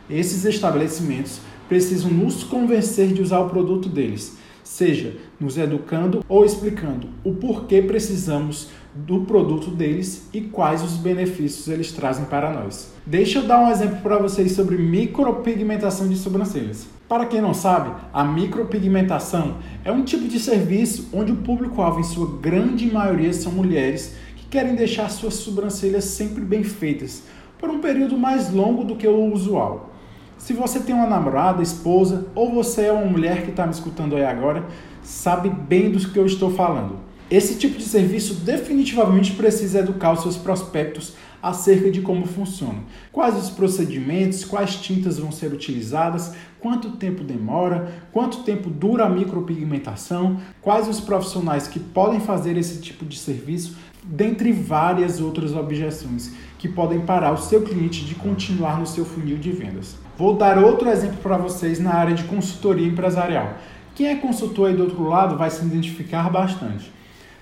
Esses 0.08 0.44
estabelecimentos 0.44 1.40
precisam 1.68 2.10
nos 2.10 2.44
convencer 2.44 3.12
de 3.12 3.22
usar 3.22 3.40
o 3.40 3.48
produto 3.48 3.88
deles, 3.88 4.36
seja 4.62 5.16
nos 5.40 5.56
educando 5.56 6.24
ou 6.28 6.44
explicando 6.44 7.08
o 7.22 7.34
porquê 7.34 7.80
precisamos 7.80 8.68
do 8.94 9.22
produto 9.22 9.70
deles 9.70 10.28
e 10.32 10.40
quais 10.40 10.82
os 10.82 10.96
benefícios 10.96 11.68
eles 11.68 11.90
trazem 11.90 12.26
para 12.26 12.52
nós. 12.52 12.92
Deixa 13.04 13.40
eu 13.40 13.46
dar 13.46 13.60
um 13.60 13.70
exemplo 13.70 14.00
para 14.02 14.18
vocês 14.18 14.52
sobre 14.52 14.76
micropigmentação 14.76 16.08
de 16.08 16.16
sobrancelhas. 16.16 16.86
Para 17.08 17.26
quem 17.26 17.40
não 17.40 17.52
sabe, 17.52 17.92
a 18.12 18.24
micropigmentação 18.24 19.58
é 19.84 19.90
um 19.90 20.04
tipo 20.04 20.26
de 20.26 20.38
serviço 20.38 21.08
onde 21.12 21.32
o 21.32 21.36
público-alvo, 21.36 22.00
em 22.00 22.04
sua 22.04 22.38
grande 22.40 22.90
maioria, 22.90 23.32
são 23.32 23.52
mulheres 23.52 24.14
que 24.44 24.50
querem 24.50 24.74
deixar 24.74 25.08
suas 25.08 25.34
sobrancelhas 25.34 26.04
sempre 26.04 26.42
bem 26.42 26.62
feitas 26.62 27.22
por 27.58 27.70
um 27.70 27.80
período 27.80 28.16
mais 28.16 28.52
longo 28.52 28.84
do 28.84 28.96
que 28.96 29.06
o 29.06 29.32
usual. 29.32 29.90
Se 30.36 30.52
você 30.52 30.80
tem 30.80 30.94
uma 30.94 31.06
namorada, 31.06 31.62
esposa 31.62 32.26
ou 32.34 32.52
você 32.52 32.86
é 32.86 32.92
uma 32.92 33.06
mulher 33.06 33.42
que 33.42 33.50
está 33.50 33.66
me 33.66 33.72
escutando 33.72 34.16
aí 34.16 34.24
agora, 34.24 34.64
sabe 35.02 35.48
bem 35.48 35.90
do 35.90 35.98
que 36.10 36.18
eu 36.18 36.26
estou 36.26 36.50
falando. 36.50 36.98
Esse 37.30 37.56
tipo 37.56 37.78
de 37.78 37.84
serviço 37.84 38.34
definitivamente 38.34 39.32
precisa 39.32 39.78
educar 39.78 40.12
os 40.12 40.22
seus 40.22 40.36
prospectos 40.36 41.14
acerca 41.42 41.90
de 41.90 42.00
como 42.00 42.26
funciona. 42.26 42.80
Quais 43.12 43.36
os 43.36 43.50
procedimentos, 43.50 44.44
quais 44.44 44.76
tintas 44.76 45.18
vão 45.18 45.30
ser 45.30 45.52
utilizadas, 45.52 46.34
quanto 46.58 46.92
tempo 46.92 47.22
demora, 47.22 47.92
quanto 48.12 48.42
tempo 48.44 48.70
dura 48.70 49.04
a 49.04 49.10
micropigmentação, 49.10 50.40
quais 50.62 50.88
os 50.88 51.00
profissionais 51.00 51.66
que 51.68 51.78
podem 51.78 52.20
fazer 52.20 52.56
esse 52.56 52.80
tipo 52.80 53.04
de 53.04 53.18
serviço, 53.18 53.76
dentre 54.04 54.52
várias 54.52 55.20
outras 55.20 55.54
objeções 55.54 56.32
que 56.58 56.68
podem 56.68 57.00
parar 57.00 57.32
o 57.32 57.38
seu 57.38 57.62
cliente 57.62 58.04
de 58.04 58.14
continuar 58.14 58.78
no 58.78 58.86
seu 58.86 59.04
funil 59.04 59.38
de 59.38 59.50
vendas. 59.50 59.96
Vou 60.16 60.36
dar 60.36 60.58
outro 60.58 60.88
exemplo 60.88 61.16
para 61.22 61.36
vocês 61.36 61.80
na 61.80 61.94
área 61.94 62.14
de 62.14 62.24
consultoria 62.24 62.86
empresarial 62.86 63.54
Quem 63.94 64.08
é 64.08 64.16
consultor 64.16 64.68
aí 64.68 64.76
do 64.76 64.84
outro 64.84 65.02
lado 65.08 65.36
vai 65.36 65.50
se 65.50 65.64
identificar 65.64 66.30
bastante. 66.30 66.92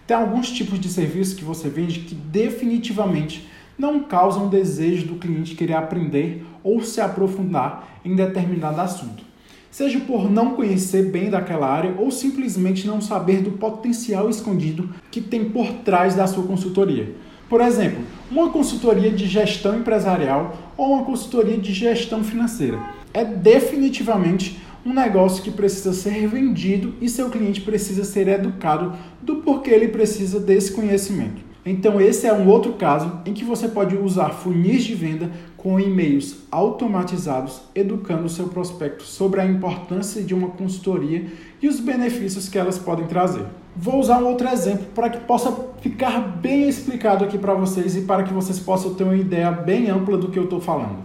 Tem 0.06 0.16
alguns 0.16 0.50
tipos 0.50 0.78
de 0.78 0.88
serviços 0.88 1.34
que 1.34 1.44
você 1.44 1.68
vende 1.68 2.00
que 2.00 2.14
definitivamente 2.14 3.48
não 3.78 4.00
causam 4.04 4.48
desejo 4.48 5.06
do 5.06 5.14
cliente 5.16 5.54
querer 5.54 5.74
aprender 5.74 6.44
ou 6.62 6.82
se 6.82 7.00
aprofundar 7.00 8.00
em 8.04 8.14
determinado 8.14 8.80
assunto. 8.80 9.31
Seja 9.72 9.98
por 10.00 10.30
não 10.30 10.50
conhecer 10.50 11.06
bem 11.06 11.30
daquela 11.30 11.66
área 11.66 11.94
ou 11.96 12.10
simplesmente 12.10 12.86
não 12.86 13.00
saber 13.00 13.40
do 13.40 13.52
potencial 13.52 14.28
escondido 14.28 14.90
que 15.10 15.18
tem 15.18 15.46
por 15.46 15.66
trás 15.82 16.14
da 16.14 16.26
sua 16.26 16.44
consultoria. 16.44 17.14
Por 17.48 17.58
exemplo, 17.62 18.04
uma 18.30 18.50
consultoria 18.50 19.10
de 19.10 19.26
gestão 19.26 19.74
empresarial 19.78 20.54
ou 20.76 20.92
uma 20.92 21.04
consultoria 21.06 21.56
de 21.56 21.72
gestão 21.72 22.22
financeira. 22.22 22.78
É 23.14 23.24
definitivamente 23.24 24.60
um 24.84 24.92
negócio 24.92 25.42
que 25.42 25.50
precisa 25.50 25.94
ser 25.94 26.28
vendido 26.28 26.92
e 27.00 27.08
seu 27.08 27.30
cliente 27.30 27.62
precisa 27.62 28.04
ser 28.04 28.28
educado 28.28 28.92
do 29.22 29.36
porquê 29.36 29.70
ele 29.70 29.88
precisa 29.88 30.38
desse 30.38 30.72
conhecimento. 30.72 31.52
Então, 31.64 32.00
esse 32.00 32.26
é 32.26 32.32
um 32.32 32.48
outro 32.48 32.72
caso 32.72 33.20
em 33.24 33.32
que 33.32 33.44
você 33.44 33.68
pode 33.68 33.96
usar 33.96 34.30
funis 34.30 34.82
de 34.82 34.94
venda 34.94 35.30
com 35.62 35.78
e-mails 35.78 36.38
automatizados, 36.50 37.62
educando 37.72 38.24
o 38.24 38.28
seu 38.28 38.48
prospecto 38.48 39.04
sobre 39.04 39.40
a 39.40 39.46
importância 39.46 40.20
de 40.20 40.34
uma 40.34 40.48
consultoria 40.48 41.26
e 41.62 41.68
os 41.68 41.78
benefícios 41.78 42.48
que 42.48 42.58
elas 42.58 42.78
podem 42.78 43.06
trazer. 43.06 43.46
Vou 43.76 44.00
usar 44.00 44.18
um 44.18 44.26
outro 44.26 44.48
exemplo 44.48 44.86
para 44.92 45.08
que 45.08 45.20
possa 45.20 45.54
ficar 45.80 46.18
bem 46.18 46.68
explicado 46.68 47.24
aqui 47.24 47.38
para 47.38 47.54
vocês 47.54 47.96
e 47.96 48.00
para 48.00 48.24
que 48.24 48.32
vocês 48.32 48.58
possam 48.58 48.94
ter 48.94 49.04
uma 49.04 49.16
ideia 49.16 49.52
bem 49.52 49.88
ampla 49.88 50.18
do 50.18 50.28
que 50.28 50.38
eu 50.38 50.44
estou 50.44 50.60
falando. 50.60 50.98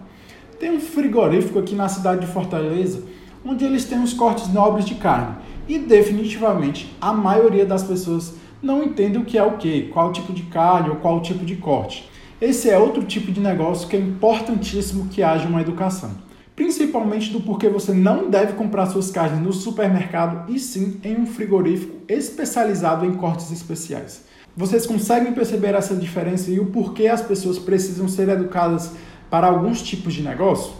Tem 0.59 0.71
um 0.71 0.79
frigorífico 0.79 1.59
aqui 1.59 1.75
na 1.75 1.87
cidade 1.87 2.21
de 2.25 2.31
Fortaleza 2.33 3.03
onde 3.45 3.63
eles 3.63 3.85
têm 3.85 4.01
os 4.01 4.13
cortes 4.13 4.51
nobres 4.51 4.85
de 4.85 4.95
carne. 4.95 5.35
E 5.67 5.77
definitivamente 5.77 6.95
a 6.99 7.13
maioria 7.13 7.65
das 7.65 7.83
pessoas 7.83 8.33
não 8.61 8.83
entende 8.83 9.17
o 9.17 9.25
que 9.25 9.37
é 9.37 9.43
o 9.43 9.57
que, 9.57 9.83
qual 9.83 10.11
tipo 10.11 10.33
de 10.33 10.43
carne 10.43 10.89
ou 10.89 10.95
qual 10.95 11.21
tipo 11.21 11.45
de 11.45 11.55
corte. 11.55 12.09
Esse 12.39 12.69
é 12.69 12.77
outro 12.77 13.03
tipo 13.03 13.31
de 13.31 13.39
negócio 13.39 13.87
que 13.87 13.95
é 13.95 13.99
importantíssimo 13.99 15.07
que 15.07 15.23
haja 15.23 15.47
uma 15.47 15.59
educação. 15.59 16.11
Principalmente 16.55 17.31
do 17.31 17.41
porquê 17.41 17.67
você 17.67 17.91
não 17.91 18.29
deve 18.29 18.53
comprar 18.53 18.85
suas 18.85 19.09
carnes 19.09 19.41
no 19.41 19.51
supermercado 19.51 20.51
e 20.51 20.59
sim 20.59 20.99
em 21.03 21.17
um 21.17 21.25
frigorífico 21.25 21.95
especializado 22.07 23.07
em 23.07 23.13
cortes 23.15 23.51
especiais. 23.51 24.23
Vocês 24.55 24.85
conseguem 24.85 25.33
perceber 25.33 25.73
essa 25.73 25.95
diferença 25.95 26.51
e 26.51 26.59
o 26.59 26.67
porquê 26.67 27.07
as 27.07 27.23
pessoas 27.23 27.57
precisam 27.57 28.07
ser 28.07 28.29
educadas 28.29 28.91
para 29.31 29.47
alguns 29.47 29.81
tipos 29.81 30.13
de 30.13 30.21
negócio? 30.21 30.73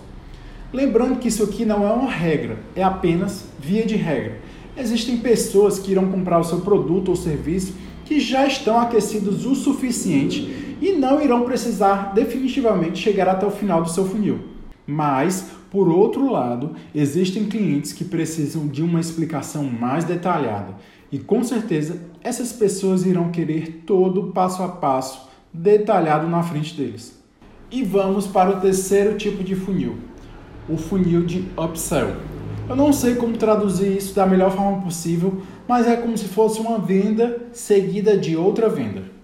Lembrando 0.72 1.18
que 1.18 1.28
isso 1.28 1.44
aqui 1.44 1.66
não 1.66 1.84
é 1.88 1.92
uma 1.92 2.12
regra, 2.12 2.60
é 2.76 2.84
apenas 2.84 3.46
via 3.60 3.84
de 3.84 3.96
regra. 3.96 4.38
Existem 4.78 5.18
pessoas 5.18 5.80
que 5.80 5.92
irão 5.92 6.12
comprar 6.12 6.38
o 6.38 6.44
seu 6.44 6.60
produto 6.62 7.10
ou 7.10 7.16
serviço 7.16 7.74
que 8.06 8.20
já 8.20 8.46
estão 8.46 8.80
aquecidos 8.80 9.46
o 9.46 9.56
suficiente 9.56 10.67
e 10.82 10.94
não 10.94 11.22
irão 11.22 11.44
precisar 11.44 12.14
definitivamente 12.14 13.00
chegar 13.00 13.28
até 13.28 13.46
o 13.46 13.52
final 13.52 13.82
do 13.82 13.90
seu 13.90 14.06
funil. 14.06 14.40
Mas, 14.86 15.50
por 15.70 15.90
outro 15.90 16.32
lado, 16.32 16.76
existem 16.96 17.46
clientes 17.46 17.92
que 17.92 18.06
precisam 18.06 18.68
de 18.68 18.82
uma 18.82 19.00
explicação 19.00 19.64
mais 19.64 20.06
detalhada 20.06 20.76
e 21.12 21.18
com 21.18 21.44
certeza 21.44 22.02
essas 22.22 22.52
pessoas 22.52 23.06
irão 23.06 23.32
querer 23.32 23.84
todo 23.86 24.22
o 24.22 24.32
passo 24.32 24.64
a 24.64 24.68
passo 24.68 25.28
detalhado 25.54 26.28
na 26.28 26.44
frente 26.44 26.76
deles. 26.76 27.22
E 27.72 27.84
vamos 27.84 28.28
para 28.28 28.52
o 28.52 28.60
terceiro 28.60 29.18
tipo 29.18 29.44
de 29.44 29.56
funil, 29.56 29.98
o 30.70 30.78
funil 30.78 31.26
de 31.26 31.46
upsell. 31.58 32.16
Eu 32.70 32.76
não 32.76 32.92
sei 32.92 33.16
como 33.16 33.38
traduzir 33.38 33.96
isso 33.96 34.14
da 34.14 34.26
melhor 34.26 34.52
forma 34.52 34.82
possível, 34.82 35.42
mas 35.68 35.88
é 35.88 35.96
como 35.96 36.18
se 36.18 36.26
fosse 36.26 36.60
uma 36.60 36.78
venda 36.78 37.48
seguida 37.54 38.18
de 38.18 38.36
outra 38.36 38.68
venda. 38.68 39.17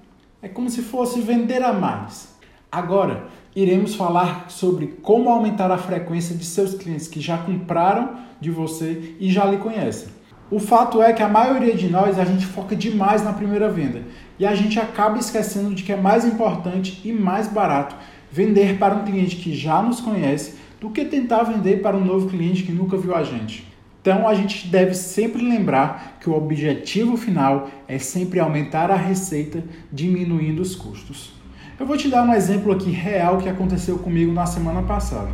É 0.43 0.49
como 0.49 0.69
se 0.69 0.81
fosse 0.81 1.21
vender 1.21 1.63
a 1.63 1.71
mais. 1.71 2.35
Agora, 2.69 3.27
iremos 3.55 3.95
falar 3.95 4.47
sobre 4.49 4.87
como 5.01 5.29
aumentar 5.29 5.71
a 5.71 5.77
frequência 5.77 6.35
de 6.35 6.43
seus 6.43 6.73
clientes 6.73 7.07
que 7.07 7.21
já 7.21 7.37
compraram 7.37 8.17
de 8.41 8.51
você 8.51 9.15
e 9.21 9.31
já 9.31 9.45
lhe 9.45 9.55
conhecem. 9.55 10.09
O 10.51 10.59
fato 10.59 11.01
é 11.01 11.13
que 11.13 11.23
a 11.23 11.29
maioria 11.29 11.73
de 11.73 11.89
nós 11.89 12.19
a 12.19 12.25
gente 12.25 12.45
foca 12.45 12.75
demais 12.75 13.23
na 13.23 13.31
primeira 13.31 13.69
venda 13.69 14.01
e 14.37 14.45
a 14.45 14.53
gente 14.53 14.77
acaba 14.77 15.17
esquecendo 15.17 15.73
de 15.73 15.81
que 15.81 15.93
é 15.93 15.95
mais 15.95 16.25
importante 16.25 16.99
e 17.05 17.13
mais 17.13 17.47
barato 17.47 17.95
vender 18.29 18.77
para 18.77 18.95
um 18.95 19.05
cliente 19.05 19.37
que 19.37 19.55
já 19.55 19.81
nos 19.81 20.01
conhece 20.01 20.55
do 20.81 20.89
que 20.89 21.05
tentar 21.05 21.43
vender 21.43 21.81
para 21.81 21.95
um 21.95 22.03
novo 22.03 22.27
cliente 22.27 22.63
que 22.63 22.73
nunca 22.73 22.97
viu 22.97 23.15
a 23.15 23.23
gente. 23.23 23.72
Então 24.03 24.27
a 24.27 24.33
gente 24.33 24.67
deve 24.67 24.93
sempre 24.93 25.41
lembrar 25.41 26.17
que 26.19 26.29
o 26.29 26.35
objetivo 26.35 27.15
final 27.15 27.69
é 27.87 27.97
sempre 27.97 28.37
aumentar 28.37 28.91
a 28.91 28.97
receita, 28.97 29.63
diminuindo 29.89 30.61
os 30.61 30.75
custos. 30.75 31.31
Eu 31.79 31.85
vou 31.85 31.95
te 31.95 32.09
dar 32.09 32.23
um 32.23 32.33
exemplo 32.33 32.73
aqui 32.73 32.91
real 32.91 33.37
que 33.37 33.47
aconteceu 33.47 33.97
comigo 33.97 34.33
na 34.33 34.45
semana 34.45 34.81
passada. 34.81 35.31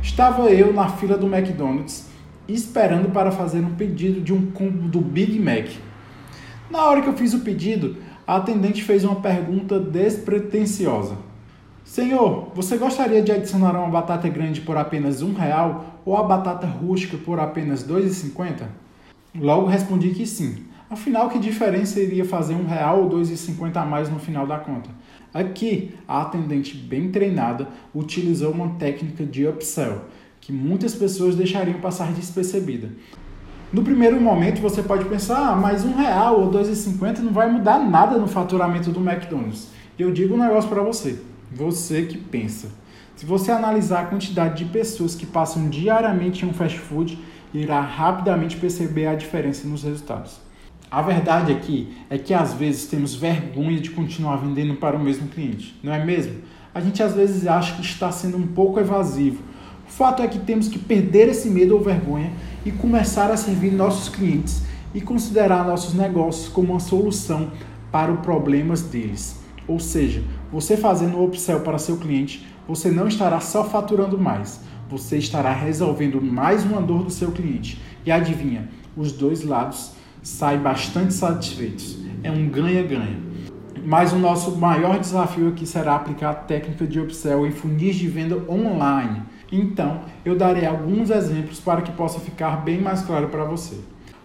Estava 0.00 0.48
eu 0.50 0.72
na 0.72 0.88
fila 0.90 1.18
do 1.18 1.26
McDonald's 1.26 2.08
esperando 2.46 3.10
para 3.10 3.32
fazer 3.32 3.58
um 3.58 3.74
pedido 3.74 4.20
de 4.20 4.32
um 4.32 4.48
combo 4.52 4.86
do 4.86 5.00
Big 5.00 5.36
Mac. 5.40 5.66
Na 6.70 6.84
hora 6.84 7.02
que 7.02 7.08
eu 7.08 7.16
fiz 7.16 7.34
o 7.34 7.40
pedido, 7.40 7.96
a 8.24 8.36
atendente 8.36 8.84
fez 8.84 9.02
uma 9.02 9.16
pergunta 9.16 9.80
despretensiosa. 9.80 11.16
Senhor, 11.94 12.48
você 12.56 12.76
gostaria 12.76 13.22
de 13.22 13.30
adicionar 13.30 13.70
uma 13.78 13.88
batata 13.88 14.28
grande 14.28 14.60
por 14.60 14.76
apenas 14.76 15.22
um 15.22 15.32
real 15.32 16.00
ou 16.04 16.16
a 16.16 16.24
batata 16.24 16.66
rústica 16.66 17.16
por 17.16 17.38
apenas 17.38 17.88
R$ 17.88 17.94
2,50? 18.02 18.64
Logo 19.38 19.68
respondi 19.68 20.10
que 20.10 20.26
sim. 20.26 20.64
Afinal, 20.90 21.28
que 21.28 21.38
diferença 21.38 22.00
iria 22.00 22.24
fazer 22.24 22.54
um 22.54 22.66
real 22.66 23.04
ou 23.04 23.08
R$ 23.08 23.22
2,50 23.22 23.76
a 23.76 23.84
mais 23.84 24.10
no 24.10 24.18
final 24.18 24.44
da 24.44 24.58
conta? 24.58 24.90
Aqui, 25.32 25.94
a 26.08 26.22
atendente 26.22 26.76
bem 26.76 27.12
treinada 27.12 27.68
utilizou 27.94 28.50
uma 28.50 28.70
técnica 28.70 29.24
de 29.24 29.46
upsell, 29.46 30.00
que 30.40 30.52
muitas 30.52 30.96
pessoas 30.96 31.36
deixariam 31.36 31.78
passar 31.78 32.10
despercebida. 32.10 32.88
No 33.72 33.84
primeiro 33.84 34.20
momento 34.20 34.60
você 34.60 34.82
pode 34.82 35.04
pensar, 35.04 35.50
ah, 35.50 35.54
mas 35.54 35.84
um 35.84 35.94
real 35.94 36.40
ou 36.40 36.50
dois 36.50 36.66
e 36.66 36.74
cinquenta 36.74 37.22
não 37.22 37.32
vai 37.32 37.48
mudar 37.48 37.78
nada 37.78 38.18
no 38.18 38.26
faturamento 38.26 38.90
do 38.90 38.98
McDonald's. 38.98 39.68
Eu 39.96 40.10
digo 40.10 40.34
um 40.34 40.38
negócio 40.38 40.68
para 40.68 40.82
você. 40.82 41.20
Você 41.54 42.02
que 42.02 42.18
pensa. 42.18 42.68
Se 43.14 43.24
você 43.24 43.52
analisar 43.52 44.00
a 44.00 44.06
quantidade 44.06 44.64
de 44.64 44.70
pessoas 44.70 45.14
que 45.14 45.24
passam 45.24 45.68
diariamente 45.68 46.44
em 46.44 46.48
um 46.48 46.52
fast 46.52 46.78
food, 46.80 47.16
irá 47.52 47.80
rapidamente 47.80 48.56
perceber 48.56 49.06
a 49.06 49.14
diferença 49.14 49.68
nos 49.68 49.84
resultados. 49.84 50.40
A 50.90 51.00
verdade 51.00 51.52
aqui 51.52 51.96
é 52.10 52.18
que 52.18 52.34
às 52.34 52.52
vezes 52.54 52.86
temos 52.86 53.14
vergonha 53.14 53.80
de 53.80 53.90
continuar 53.90 54.36
vendendo 54.36 54.74
para 54.74 54.96
o 54.96 55.00
mesmo 55.00 55.28
cliente, 55.28 55.78
não 55.80 55.92
é 55.92 56.04
mesmo? 56.04 56.38
A 56.74 56.80
gente 56.80 57.00
às 57.04 57.14
vezes 57.14 57.46
acha 57.46 57.76
que 57.76 57.82
está 57.82 58.10
sendo 58.10 58.36
um 58.36 58.46
pouco 58.48 58.80
evasivo. 58.80 59.40
O 59.88 59.90
fato 59.92 60.22
é 60.22 60.26
que 60.26 60.40
temos 60.40 60.66
que 60.66 60.78
perder 60.78 61.28
esse 61.28 61.48
medo 61.48 61.74
ou 61.74 61.80
vergonha 61.80 62.32
e 62.66 62.72
começar 62.72 63.30
a 63.30 63.36
servir 63.36 63.70
nossos 63.70 64.08
clientes 64.08 64.62
e 64.92 65.00
considerar 65.00 65.64
nossos 65.64 65.94
negócios 65.94 66.48
como 66.48 66.72
uma 66.72 66.80
solução 66.80 67.52
para 67.92 68.12
os 68.12 68.20
problemas 68.20 68.82
deles. 68.82 69.38
Ou 69.68 69.78
seja, 69.78 70.22
você 70.52 70.76
fazendo 70.76 71.16
o 71.16 71.24
upsell 71.24 71.60
para 71.60 71.78
seu 71.78 71.96
cliente, 71.96 72.46
você 72.66 72.90
não 72.90 73.06
estará 73.06 73.40
só 73.40 73.64
faturando 73.64 74.18
mais, 74.18 74.60
você 74.88 75.18
estará 75.18 75.52
resolvendo 75.52 76.20
mais 76.20 76.64
uma 76.64 76.80
dor 76.80 77.04
do 77.04 77.10
seu 77.10 77.32
cliente. 77.32 77.80
E 78.04 78.10
adivinha, 78.10 78.68
os 78.96 79.12
dois 79.12 79.42
lados 79.42 79.92
saem 80.22 80.60
bastante 80.60 81.12
satisfeitos. 81.12 81.98
É 82.22 82.30
um 82.30 82.48
ganha-ganha. 82.48 83.18
Mas 83.84 84.12
o 84.12 84.18
nosso 84.18 84.56
maior 84.56 84.98
desafio 84.98 85.48
aqui 85.48 85.66
será 85.66 85.96
aplicar 85.96 86.30
a 86.30 86.34
técnica 86.34 86.86
de 86.86 87.00
upsell 87.00 87.46
em 87.46 87.50
funis 87.50 87.96
de 87.96 88.08
venda 88.08 88.42
online. 88.48 89.22
Então, 89.52 90.00
eu 90.24 90.36
darei 90.36 90.64
alguns 90.64 91.10
exemplos 91.10 91.60
para 91.60 91.82
que 91.82 91.92
possa 91.92 92.18
ficar 92.18 92.64
bem 92.64 92.80
mais 92.80 93.02
claro 93.02 93.28
para 93.28 93.44
você. 93.44 93.78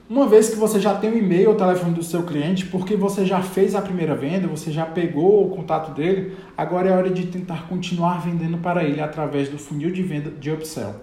Uma 0.10 0.26
vez 0.26 0.50
que 0.50 0.56
você 0.56 0.80
já 0.80 0.96
tem 0.96 1.12
o 1.12 1.18
e-mail 1.20 1.52
ou 1.52 1.56
telefone 1.56 1.94
do 1.94 2.02
seu 2.02 2.24
cliente, 2.24 2.66
porque 2.66 2.96
você 2.96 3.28
já 3.28 3.44
fez 3.44 3.76
a 3.76 3.82
primeira 3.82 4.16
venda, 4.16 4.48
você 4.48 4.72
já 4.72 4.84
pegou 4.84 5.46
o 5.46 5.56
contato 5.56 5.94
dele, 5.94 6.36
agora 6.58 6.90
é 6.90 6.92
hora 6.92 7.12
de 7.12 7.28
tentar 7.28 7.68
continuar 7.68 8.20
vendendo 8.26 8.58
para 8.58 8.84
ele 8.84 9.00
através 9.02 9.50
do 9.50 9.60
funil 9.60 9.92
de 9.92 10.02
venda 10.02 10.32
de 10.32 10.50
upsell. 10.50 10.96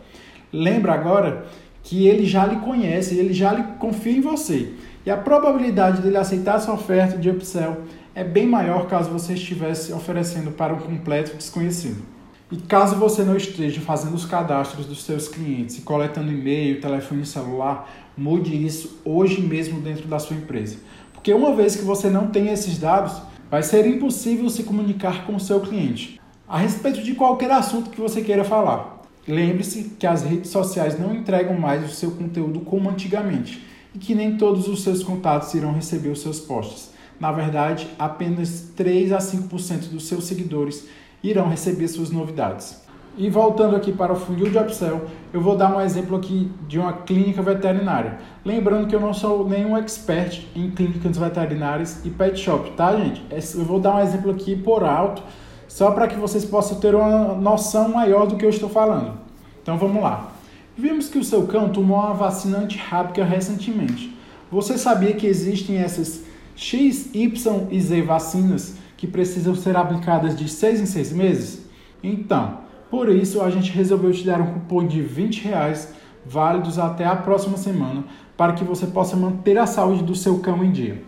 Lembra 0.53 0.93
agora 0.93 1.47
que 1.85 2.09
ele 2.09 2.27
já 2.27 2.45
lhe 2.45 2.57
conhece, 2.57 3.17
ele 3.17 3.33
já 3.33 3.53
lhe 3.53 3.63
confia 3.79 4.17
em 4.17 4.21
você. 4.21 4.73
E 5.07 5.11
a 5.11 5.17
probabilidade 5.17 6.03
dele 6.03 6.17
aceitar 6.17 6.57
essa 6.57 6.73
oferta 6.73 7.17
de 7.17 7.31
upsell 7.31 7.83
é 8.13 8.25
bem 8.25 8.49
maior 8.49 8.89
caso 8.89 9.09
você 9.09 9.35
estivesse 9.35 9.93
oferecendo 9.93 10.51
para 10.51 10.75
um 10.75 10.79
completo 10.79 11.37
desconhecido. 11.37 12.16
E 12.51 12.57
caso 12.59 12.95
você 12.97 13.25
não 13.25 13.37
esteja 13.37 13.81
fazendo 13.81 14.15
os 14.15 14.25
cadastros 14.25 14.87
dos 14.87 15.03
seus 15.03 15.27
clientes 15.27 15.79
e 15.79 15.81
coletando 15.81 16.31
e-mail, 16.31 16.81
telefone 16.81 17.27
celular, 17.27 17.91
mude 18.17 18.55
isso 18.65 19.01
hoje 19.05 19.41
mesmo 19.41 19.81
dentro 19.81 20.07
da 20.07 20.21
sua 20.21 20.37
empresa. 20.37 20.77
Porque 21.13 21.35
uma 21.35 21.57
vez 21.57 21.75
que 21.75 21.85
você 21.85 22.09
não 22.09 22.29
tem 22.29 22.49
esses 22.49 22.79
dados, 22.79 23.21
vai 23.51 23.65
ser 23.65 23.85
impossível 23.87 24.49
se 24.49 24.63
comunicar 24.63 25.27
com 25.27 25.35
o 25.35 25.41
seu 25.41 25.61
cliente 25.61 26.21
a 26.49 26.59
respeito 26.59 27.03
de 27.03 27.15
qualquer 27.15 27.51
assunto 27.51 27.91
que 27.91 28.01
você 28.01 28.21
queira 28.23 28.45
falar. 28.45 29.03
Lembre-se 29.27 29.97
que 29.99 30.07
as 30.07 30.23
redes 30.23 30.51
sociais 30.51 30.99
não 30.99 31.13
entregam 31.13 31.59
mais 31.59 31.85
o 31.85 31.93
seu 31.93 32.13
conteúdo 32.13 32.61
como 32.61 32.89
antigamente. 32.89 33.65
e 33.95 33.99
que 33.99 34.15
nem 34.15 34.37
todos 34.37 34.69
os 34.69 34.83
seus 34.83 35.03
contatos 35.03 35.55
irão 35.55 35.73
receber 35.73 36.11
os 36.11 36.21
seus 36.21 36.39
posts. 36.39 36.91
Na 37.19 37.33
verdade, 37.33 37.89
apenas 37.99 38.69
3 38.77 39.11
a 39.11 39.19
5% 39.19 39.89
dos 39.89 40.07
seus 40.07 40.25
seguidores 40.25 40.87
irão 41.23 41.49
receber 41.49 41.89
suas 41.89 42.11
novidades. 42.11 42.85
E 43.19 43.31
voltando 43.31 43.75
aqui 43.75 43.93
para 43.93 44.13
o 44.13 44.17
funil 44.17 44.51
de 44.51 44.59
upsell, 44.59 45.07
eu 45.33 45.41
vou 45.41 45.57
dar 45.57 45.75
um 45.75 45.81
exemplo 45.81 46.19
aqui 46.19 46.51
de 46.69 46.79
uma 46.79 46.93
clínica 46.93 47.41
veterinária. 47.41 48.19
Lembrando 48.45 48.87
que 48.87 48.95
eu 48.95 49.01
não 49.01 49.15
sou 49.15 49.49
nenhum 49.49 49.75
expert 49.75 50.47
em 50.55 50.71
clínicas 50.71 51.17
veterinárias 51.17 52.05
e 52.05 52.11
pet 52.11 52.39
shop, 52.39 52.73
tá, 52.73 52.95
gente? 52.95 53.25
Eu 53.55 53.65
vou 53.65 53.81
dar 53.81 53.97
um 53.97 54.01
exemplo 54.01 54.31
aqui 54.31 54.55
por 54.55 54.85
alto, 54.85 55.23
só 55.67 55.93
para 55.93 56.07
que 56.07 56.17
vocês 56.17 56.45
possam 56.45 56.79
ter 56.79 56.95
uma 56.95 57.35
noção 57.35 57.89
maior 57.89 58.27
do 58.27 58.37
que 58.37 58.45
eu 58.45 58.51
estou 58.51 58.69
falando. 58.69 59.15
Então 59.63 59.79
vamos 59.79 60.03
lá. 60.03 60.33
Vimos 60.77 61.09
que 61.09 61.19
o 61.19 61.25
seu 61.25 61.47
cão 61.47 61.71
tomou 61.71 61.97
uma 61.97 62.13
vacina 62.13 62.59
antirrábica 62.59 63.25
recentemente. 63.25 64.15
Você 64.53 64.77
sabia 64.77 65.15
que 65.15 65.27
existem 65.27 65.79
essas 65.79 66.23
X, 66.55 67.09
Y 67.15 67.67
e 67.71 67.81
Z 67.81 68.03
vacinas 68.03 68.77
que 68.97 69.07
precisam 69.07 69.55
ser 69.55 69.77
aplicadas 69.77 70.37
de 70.37 70.49
6 70.49 70.81
em 70.81 70.87
6 70.87 71.13
meses? 71.13 71.67
Então, 72.03 72.59
por 72.91 73.09
isso, 73.09 73.43
a 73.43 73.51
gente 73.51 73.73
resolveu 73.73 74.13
te 74.13 74.25
dar 74.25 74.41
um 74.41 74.55
cupom 74.55 74.87
de 74.87 75.03
20 75.03 75.45
reais 75.45 75.93
válidos 76.25 76.79
até 76.79 77.05
a 77.05 77.17
próxima 77.17 77.57
semana 77.57 78.05
para 78.37 78.53
que 78.53 78.65
você 78.65 78.87
possa 78.87 79.17
manter 79.17 79.59
a 79.59 79.67
saúde 79.67 80.03
do 80.03 80.15
seu 80.15 80.39
cão 80.41 80.63
em 80.63 80.71
dia. 80.71 81.03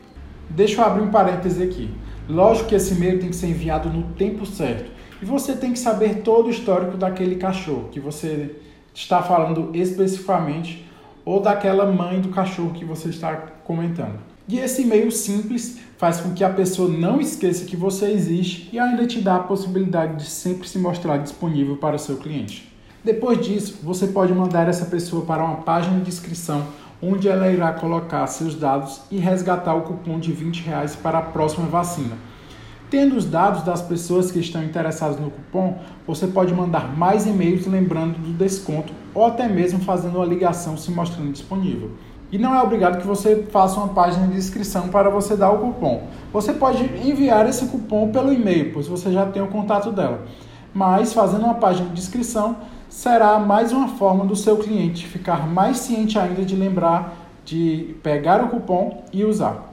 Deixa 0.50 0.80
eu 0.80 0.84
abrir 0.84 1.02
um 1.02 1.10
parêntese 1.10 1.62
aqui. 1.62 1.90
Lógico 2.28 2.68
que 2.68 2.74
esse 2.74 2.94
e-mail 2.94 3.18
tem 3.18 3.30
que 3.30 3.36
ser 3.36 3.48
enviado 3.48 3.88
no 3.88 4.02
tempo 4.14 4.44
certo 4.44 4.90
e 5.20 5.24
você 5.24 5.54
tem 5.54 5.72
que 5.72 5.78
saber 5.78 6.22
todo 6.22 6.46
o 6.46 6.50
histórico 6.50 6.96
daquele 6.96 7.36
cachorro 7.36 7.88
que 7.90 7.98
você 7.98 8.56
está 8.94 9.22
falando 9.22 9.70
especificamente 9.74 10.86
ou 11.24 11.40
daquela 11.40 11.86
mãe 11.86 12.20
do 12.20 12.28
cachorro 12.28 12.72
que 12.72 12.84
você 12.84 13.08
está 13.08 13.34
comentando. 13.64 14.27
E 14.48 14.58
esse 14.58 14.80
e-mail 14.80 15.12
simples 15.12 15.78
faz 15.98 16.20
com 16.20 16.32
que 16.32 16.42
a 16.42 16.48
pessoa 16.48 16.88
não 16.88 17.20
esqueça 17.20 17.66
que 17.66 17.76
você 17.76 18.06
existe 18.06 18.70
e 18.72 18.78
ainda 18.78 19.06
te 19.06 19.20
dá 19.20 19.36
a 19.36 19.40
possibilidade 19.40 20.24
de 20.24 20.30
sempre 20.30 20.66
se 20.66 20.78
mostrar 20.78 21.18
disponível 21.18 21.76
para 21.76 21.96
o 21.96 21.98
seu 21.98 22.16
cliente. 22.16 22.72
Depois 23.04 23.44
disso, 23.44 23.78
você 23.82 24.06
pode 24.06 24.32
mandar 24.32 24.66
essa 24.66 24.86
pessoa 24.86 25.24
para 25.26 25.44
uma 25.44 25.56
página 25.56 26.00
de 26.00 26.08
inscrição 26.08 26.66
onde 27.02 27.28
ela 27.28 27.52
irá 27.52 27.72
colocar 27.72 28.26
seus 28.26 28.54
dados 28.54 29.02
e 29.10 29.18
resgatar 29.18 29.74
o 29.74 29.82
cupom 29.82 30.18
de 30.18 30.32
20 30.32 30.62
reais 30.62 30.96
para 30.96 31.18
a 31.18 31.22
próxima 31.22 31.66
vacina. 31.66 32.16
Tendo 32.90 33.16
os 33.16 33.26
dados 33.26 33.62
das 33.62 33.82
pessoas 33.82 34.30
que 34.30 34.38
estão 34.38 34.64
interessadas 34.64 35.20
no 35.20 35.30
cupom, 35.30 35.78
você 36.06 36.26
pode 36.26 36.54
mandar 36.54 36.96
mais 36.96 37.26
e-mails 37.26 37.66
lembrando 37.66 38.18
do 38.18 38.32
desconto 38.32 38.94
ou 39.14 39.26
até 39.26 39.46
mesmo 39.46 39.80
fazendo 39.80 40.16
uma 40.16 40.24
ligação 40.24 40.74
se 40.76 40.90
mostrando 40.90 41.30
disponível. 41.32 41.90
E 42.30 42.36
não 42.36 42.54
é 42.54 42.62
obrigado 42.62 42.98
que 42.98 43.06
você 43.06 43.46
faça 43.50 43.80
uma 43.80 43.88
página 43.88 44.26
de 44.26 44.36
inscrição 44.36 44.88
para 44.88 45.08
você 45.08 45.34
dar 45.34 45.50
o 45.50 45.58
cupom. 45.58 46.02
Você 46.30 46.52
pode 46.52 46.84
enviar 47.02 47.48
esse 47.48 47.66
cupom 47.66 48.10
pelo 48.12 48.30
e-mail, 48.30 48.70
pois 48.72 48.86
você 48.86 49.10
já 49.10 49.24
tem 49.24 49.40
o 49.40 49.48
contato 49.48 49.90
dela. 49.90 50.26
Mas 50.74 51.14
fazendo 51.14 51.44
uma 51.44 51.54
página 51.54 51.88
de 51.88 51.98
inscrição 51.98 52.56
será 52.86 53.38
mais 53.38 53.72
uma 53.72 53.88
forma 53.88 54.26
do 54.26 54.36
seu 54.36 54.58
cliente 54.58 55.06
ficar 55.06 55.48
mais 55.48 55.78
ciente 55.78 56.18
ainda 56.18 56.44
de 56.44 56.54
lembrar 56.54 57.16
de 57.46 57.96
pegar 58.02 58.44
o 58.44 58.48
cupom 58.48 59.04
e 59.10 59.24
usar. 59.24 59.70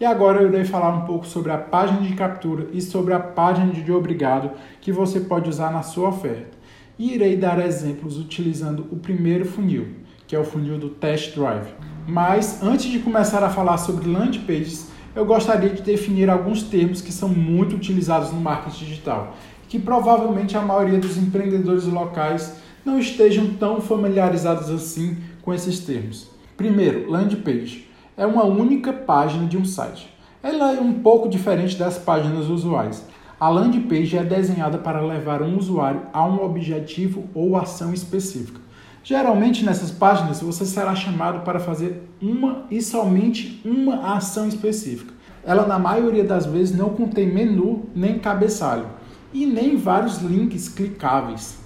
E 0.00 0.06
agora 0.06 0.40
eu 0.40 0.48
irei 0.48 0.64
falar 0.64 0.88
um 0.88 1.02
pouco 1.02 1.26
sobre 1.26 1.52
a 1.52 1.58
página 1.58 2.00
de 2.00 2.14
captura 2.14 2.68
e 2.72 2.80
sobre 2.80 3.12
a 3.12 3.20
página 3.20 3.72
de 3.72 3.92
obrigado 3.92 4.52
que 4.80 4.90
você 4.90 5.20
pode 5.20 5.50
usar 5.50 5.70
na 5.70 5.82
sua 5.82 6.08
oferta 6.08 6.63
e 6.98 7.14
irei 7.14 7.36
dar 7.36 7.64
exemplos 7.64 8.18
utilizando 8.18 8.86
o 8.90 8.96
primeiro 8.96 9.44
funil, 9.44 9.88
que 10.26 10.36
é 10.36 10.38
o 10.38 10.44
funil 10.44 10.78
do 10.78 10.88
Test 10.88 11.34
Drive. 11.34 11.68
Mas 12.06 12.62
antes 12.62 12.90
de 12.90 12.98
começar 12.98 13.42
a 13.42 13.50
falar 13.50 13.78
sobre 13.78 14.08
landing 14.08 14.40
pages, 14.40 14.90
eu 15.14 15.24
gostaria 15.24 15.70
de 15.70 15.82
definir 15.82 16.28
alguns 16.28 16.62
termos 16.64 17.00
que 17.00 17.12
são 17.12 17.28
muito 17.28 17.76
utilizados 17.76 18.32
no 18.32 18.40
marketing 18.40 18.84
digital, 18.84 19.36
que 19.68 19.78
provavelmente 19.78 20.56
a 20.56 20.62
maioria 20.62 20.98
dos 20.98 21.16
empreendedores 21.16 21.84
locais 21.84 22.56
não 22.84 22.98
estejam 22.98 23.54
tão 23.54 23.80
familiarizados 23.80 24.70
assim 24.70 25.16
com 25.42 25.54
esses 25.54 25.80
termos. 25.80 26.30
Primeiro, 26.56 27.10
landing 27.10 27.40
page 27.40 27.88
é 28.16 28.26
uma 28.26 28.44
única 28.44 28.92
página 28.92 29.46
de 29.46 29.56
um 29.56 29.64
site. 29.64 30.12
Ela 30.42 30.74
é 30.74 30.80
um 30.80 30.94
pouco 30.94 31.28
diferente 31.28 31.76
das 31.76 31.96
páginas 31.96 32.48
usuais. 32.48 33.04
A 33.38 33.48
landing 33.48 33.82
page 33.82 34.16
é 34.16 34.22
desenhada 34.22 34.78
para 34.78 35.00
levar 35.00 35.42
um 35.42 35.58
usuário 35.58 36.02
a 36.12 36.24
um 36.24 36.44
objetivo 36.44 37.24
ou 37.34 37.56
ação 37.56 37.92
específica. 37.92 38.60
Geralmente 39.02 39.64
nessas 39.64 39.90
páginas 39.90 40.40
você 40.40 40.64
será 40.64 40.94
chamado 40.94 41.40
para 41.40 41.58
fazer 41.58 42.08
uma 42.22 42.64
e 42.70 42.80
somente 42.80 43.60
uma 43.64 44.14
ação 44.14 44.46
específica. 44.46 45.12
Ela 45.44 45.66
na 45.66 45.80
maioria 45.80 46.22
das 46.22 46.46
vezes 46.46 46.76
não 46.76 46.90
contém 46.90 47.26
menu 47.26 47.86
nem 47.94 48.20
cabeçalho 48.20 48.86
e 49.32 49.44
nem 49.44 49.76
vários 49.76 50.18
links 50.18 50.68
clicáveis. 50.68 51.58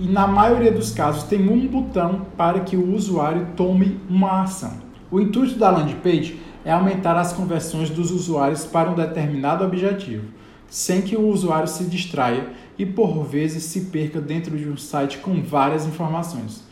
E 0.00 0.08
na 0.08 0.26
maioria 0.26 0.72
dos 0.72 0.90
casos 0.90 1.22
tem 1.22 1.48
um 1.48 1.68
botão 1.68 2.26
para 2.36 2.60
que 2.60 2.76
o 2.76 2.92
usuário 2.92 3.46
tome 3.56 4.00
uma 4.10 4.42
ação. 4.42 4.72
O 5.08 5.20
intuito 5.20 5.56
da 5.56 5.70
landing 5.70 6.00
page 6.02 6.40
é 6.64 6.72
aumentar 6.72 7.16
as 7.16 7.32
conversões 7.32 7.90
dos 7.90 8.10
usuários 8.10 8.64
para 8.64 8.90
um 8.90 8.94
determinado 8.94 9.64
objetivo 9.64 10.35
sem 10.68 11.02
que 11.02 11.16
o 11.16 11.28
usuário 11.28 11.68
se 11.68 11.84
distraia 11.84 12.48
e 12.78 12.84
por 12.84 13.24
vezes 13.24 13.64
se 13.64 13.82
perca 13.82 14.20
dentro 14.20 14.56
de 14.56 14.68
um 14.68 14.76
site 14.76 15.18
com 15.18 15.42
várias 15.42 15.86
informações. 15.86 16.64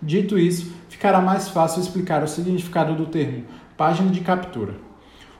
Dito 0.00 0.38
isso, 0.38 0.72
ficará 0.88 1.20
mais 1.20 1.48
fácil 1.48 1.80
explicar 1.80 2.22
o 2.22 2.28
significado 2.28 2.94
do 2.94 3.06
termo 3.06 3.44
página 3.76 4.10
de 4.10 4.20
captura. 4.20 4.74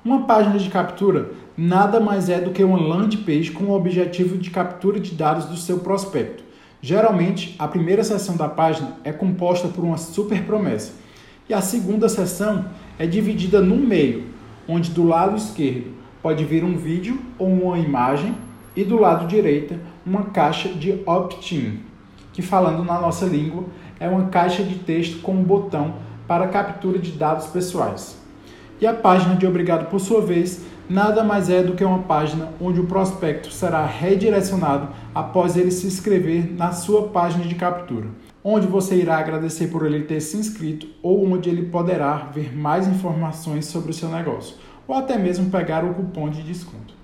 Uma 0.04 0.22
página 0.22 0.58
de 0.58 0.68
captura 0.68 1.30
nada 1.56 2.00
mais 2.00 2.28
é 2.28 2.40
do 2.40 2.50
que 2.50 2.64
uma 2.64 2.80
landing 2.80 3.18
page 3.18 3.52
com 3.52 3.64
o 3.64 3.72
objetivo 3.72 4.36
de 4.36 4.50
captura 4.50 4.98
de 4.98 5.14
dados 5.14 5.44
do 5.44 5.56
seu 5.56 5.78
prospecto. 5.78 6.42
Geralmente, 6.80 7.54
a 7.58 7.68
primeira 7.68 8.02
seção 8.02 8.36
da 8.36 8.48
página 8.48 8.96
é 9.04 9.12
composta 9.12 9.68
por 9.68 9.84
uma 9.84 9.96
super 9.96 10.42
promessa 10.44 10.92
e 11.48 11.54
a 11.54 11.60
segunda 11.60 12.08
seção 12.08 12.64
é 12.98 13.06
dividida 13.06 13.60
no 13.60 13.76
meio, 13.76 14.24
onde 14.66 14.90
do 14.90 15.04
lado 15.04 15.36
esquerdo 15.36 16.01
pode 16.22 16.44
vir 16.44 16.62
um 16.64 16.76
vídeo 16.76 17.18
ou 17.38 17.48
uma 17.48 17.78
imagem 17.78 18.34
e 18.76 18.84
do 18.84 18.98
lado 18.98 19.26
direito 19.26 19.74
uma 20.06 20.24
caixa 20.24 20.68
de 20.68 21.02
opt-in, 21.04 21.80
que 22.32 22.40
falando 22.40 22.84
na 22.84 23.00
nossa 23.00 23.26
língua 23.26 23.64
é 23.98 24.08
uma 24.08 24.28
caixa 24.28 24.62
de 24.62 24.76
texto 24.76 25.20
com 25.20 25.32
um 25.32 25.42
botão 25.42 25.94
para 26.26 26.48
captura 26.48 26.98
de 26.98 27.12
dados 27.12 27.46
pessoais. 27.46 28.16
E 28.80 28.86
a 28.86 28.94
página 28.94 29.36
de 29.36 29.46
obrigado 29.46 29.90
por 29.90 30.00
sua 30.00 30.20
vez 30.20 30.64
nada 30.88 31.22
mais 31.22 31.48
é 31.48 31.62
do 31.62 31.74
que 31.74 31.84
uma 31.84 32.00
página 32.00 32.48
onde 32.60 32.80
o 32.80 32.86
prospecto 32.86 33.50
será 33.50 33.86
redirecionado 33.86 34.88
após 35.14 35.56
ele 35.56 35.70
se 35.70 35.86
inscrever 35.86 36.52
na 36.52 36.72
sua 36.72 37.08
página 37.08 37.44
de 37.44 37.54
captura, 37.54 38.08
onde 38.42 38.66
você 38.66 38.96
irá 38.96 39.18
agradecer 39.18 39.68
por 39.68 39.86
ele 39.86 40.02
ter 40.02 40.20
se 40.20 40.36
inscrito 40.36 40.88
ou 41.02 41.24
onde 41.32 41.48
ele 41.48 41.66
poderá 41.66 42.28
ver 42.34 42.56
mais 42.56 42.88
informações 42.88 43.66
sobre 43.66 43.90
o 43.90 43.94
seu 43.94 44.08
negócio 44.08 44.56
ou 44.86 44.96
até 44.96 45.18
mesmo 45.18 45.50
pegar 45.50 45.84
o 45.84 45.94
cupom 45.94 46.28
de 46.28 46.42
desconto. 46.42 46.94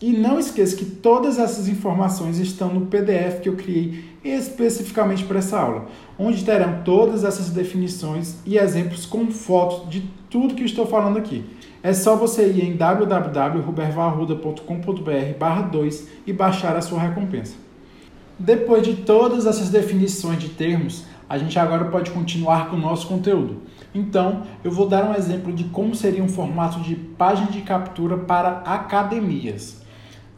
E 0.00 0.14
não 0.14 0.38
esqueça 0.38 0.76
que 0.76 0.86
todas 0.86 1.38
essas 1.38 1.68
informações 1.68 2.38
estão 2.38 2.72
no 2.72 2.86
PDF 2.86 3.40
que 3.42 3.50
eu 3.50 3.56
criei 3.56 4.02
especificamente 4.24 5.24
para 5.24 5.40
essa 5.40 5.58
aula, 5.58 5.88
onde 6.18 6.42
terão 6.42 6.80
todas 6.82 7.22
essas 7.22 7.50
definições 7.50 8.36
e 8.46 8.56
exemplos 8.56 9.04
com 9.04 9.30
fotos 9.30 9.90
de 9.90 10.08
tudo 10.30 10.54
que 10.54 10.64
estou 10.64 10.86
falando 10.86 11.18
aqui. 11.18 11.44
É 11.82 11.92
só 11.92 12.16
você 12.16 12.46
ir 12.46 12.64
em 12.64 12.76
www.rubervarruda.com.br 12.76 15.68
2 15.70 16.08
e 16.26 16.32
baixar 16.32 16.76
a 16.76 16.82
sua 16.82 17.00
recompensa. 17.00 17.56
Depois 18.38 18.82
de 18.82 18.96
todas 18.96 19.44
essas 19.44 19.68
definições 19.68 20.38
de 20.38 20.48
termos, 20.48 21.04
a 21.28 21.36
gente 21.36 21.58
agora 21.58 21.84
pode 21.86 22.10
continuar 22.10 22.70
com 22.70 22.76
o 22.76 22.80
nosso 22.80 23.06
conteúdo. 23.06 23.58
Então, 23.94 24.42
eu 24.62 24.70
vou 24.70 24.88
dar 24.88 25.04
um 25.04 25.14
exemplo 25.14 25.52
de 25.52 25.64
como 25.64 25.94
seria 25.94 26.22
um 26.22 26.28
formato 26.28 26.80
de 26.80 26.94
página 26.94 27.50
de 27.50 27.60
captura 27.62 28.16
para 28.16 28.62
academias. 28.64 29.82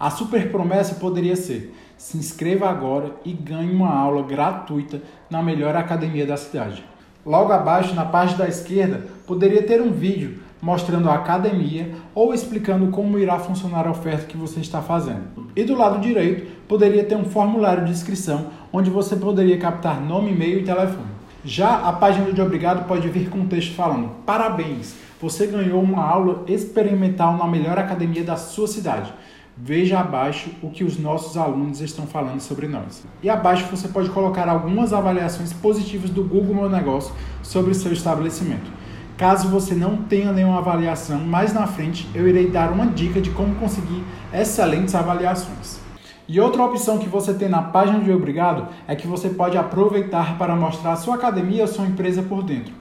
A 0.01 0.11
super 0.11 0.51
promessa 0.51 0.95
poderia 0.95 1.37
ser: 1.37 1.75
se 1.97 2.17
inscreva 2.17 2.69
agora 2.69 3.13
e 3.25 3.33
ganhe 3.33 3.73
uma 3.73 3.95
aula 3.95 4.23
gratuita 4.23 5.03
na 5.31 5.43
melhor 5.43 5.77
academia 5.77 6.27
da 6.27 6.37
cidade. 6.37 6.83
Logo 7.25 7.53
abaixo, 7.53 7.95
na 7.95 8.05
parte 8.05 8.35
da 8.35 8.49
esquerda, 8.49 9.07
poderia 9.27 9.63
ter 9.63 9.81
um 9.81 9.93
vídeo 9.93 10.41
mostrando 10.61 11.09
a 11.09 11.15
academia 11.15 11.93
ou 12.15 12.33
explicando 12.33 12.89
como 12.89 13.19
irá 13.19 13.39
funcionar 13.39 13.87
a 13.87 13.91
oferta 13.91 14.27
que 14.27 14.37
você 14.37 14.61
está 14.61 14.81
fazendo. 14.81 15.51
E 15.55 15.63
do 15.63 15.77
lado 15.77 16.01
direito, 16.01 16.51
poderia 16.67 17.05
ter 17.05 17.17
um 17.17 17.25
formulário 17.25 17.85
de 17.85 17.91
inscrição 17.91 18.47
onde 18.73 18.89
você 18.89 19.15
poderia 19.15 19.59
captar 19.59 20.01
nome, 20.01 20.33
e-mail 20.33 20.61
e 20.61 20.65
telefone. 20.65 21.12
Já 21.45 21.89
a 21.89 21.93
página 21.93 22.33
de 22.33 22.41
obrigado 22.41 22.87
pode 22.87 23.09
vir 23.09 23.29
com 23.29 23.39
um 23.39 23.49
texto 23.49 23.75
falando: 23.75 24.11
Parabéns, 24.25 24.95
você 25.21 25.45
ganhou 25.47 25.83
uma 25.83 26.05
aula 26.05 26.45
experimental 26.47 27.37
na 27.37 27.49
melhor 27.49 27.77
academia 27.79 28.23
da 28.23 28.37
sua 28.37 28.69
cidade. 28.69 29.13
Veja 29.57 29.99
abaixo 29.99 30.51
o 30.63 30.71
que 30.71 30.85
os 30.85 30.99
nossos 30.99 31.37
alunos 31.37 31.81
estão 31.81 32.07
falando 32.07 32.41
sobre 32.41 32.69
nós. 32.69 33.05
E 33.23 33.29
abaixo 33.29 33.67
você 33.71 33.89
pode 33.89 34.09
colocar 34.11 34.49
algumas 34.49 34.93
avaliações 34.93 35.53
positivas 35.53 36.11
do 36.11 36.23
Google 36.23 36.55
Meu 36.55 36.71
Negócio 36.71 37.13
sobre 37.43 37.73
o 37.73 37.75
seu 37.75 37.93
estabelecimento. 37.93 38.71
Caso 39.19 39.49
você 39.49 39.75
não 39.75 39.97
tenha 39.97 40.33
nenhuma 40.33 40.59
avaliação, 40.59 41.19
mais 41.19 41.53
na 41.53 41.67
frente 41.67 42.09
eu 42.15 42.27
irei 42.29 42.51
dar 42.51 42.71
uma 42.71 42.87
dica 42.87 43.21
de 43.21 43.31
como 43.31 43.57
conseguir 43.57 44.03
excelentes 44.33 44.95
avaliações. 44.95 45.82
E 46.29 46.41
outra 46.41 46.65
opção 46.65 46.99
que 46.99 47.09
você 47.09 47.35
tem 47.35 47.49
na 47.49 47.63
página 47.63 48.01
de 48.01 48.13
Obrigado 48.13 48.69
é 48.87 48.95
que 48.95 49.07
você 49.07 49.29
pode 49.29 49.59
aproveitar 49.59 50.39
para 50.39 50.55
mostrar 50.55 50.97
sua 50.97 51.17
academia 51.17 51.63
ou 51.63 51.69
sua 51.69 51.87
empresa 51.87 52.23
por 52.23 52.43
dentro. 52.43 52.73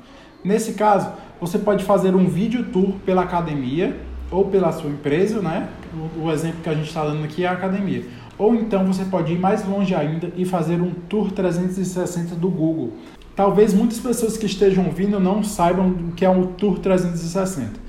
Nesse 0.43 0.73
caso, 0.73 1.09
você 1.39 1.57
pode 1.57 1.83
fazer 1.83 2.15
um 2.15 2.27
vídeo 2.27 2.65
tour 2.71 2.93
pela 3.05 3.23
academia 3.23 3.97
ou 4.29 4.45
pela 4.45 4.71
sua 4.71 4.89
empresa, 4.89 5.41
né? 5.41 5.69
O, 6.17 6.25
o 6.25 6.31
exemplo 6.31 6.61
que 6.63 6.69
a 6.69 6.73
gente 6.73 6.87
está 6.87 7.03
dando 7.03 7.23
aqui 7.23 7.43
é 7.43 7.47
a 7.47 7.51
academia. 7.51 8.05
Ou 8.37 8.55
então 8.55 8.85
você 8.85 9.05
pode 9.05 9.33
ir 9.33 9.39
mais 9.39 9.67
longe 9.67 9.93
ainda 9.93 10.31
e 10.35 10.45
fazer 10.45 10.81
um 10.81 10.91
tour 11.09 11.31
360 11.31 12.35
do 12.35 12.49
Google. 12.49 12.93
Talvez 13.35 13.73
muitas 13.73 13.99
pessoas 13.99 14.37
que 14.37 14.45
estejam 14.45 14.85
ouvindo 14.85 15.19
não 15.19 15.41
saibam 15.43 15.89
o 15.89 16.11
que 16.11 16.25
é 16.25 16.29
um 16.29 16.47
Tour 16.47 16.79
360. 16.79 17.79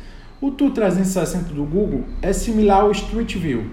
O 0.41 0.51
Tour 0.51 0.71
360 0.71 1.53
do 1.53 1.65
Google 1.65 2.05
é 2.21 2.33
similar 2.33 2.83
ao 2.83 2.93
Street 2.93 3.37
View, 3.37 3.65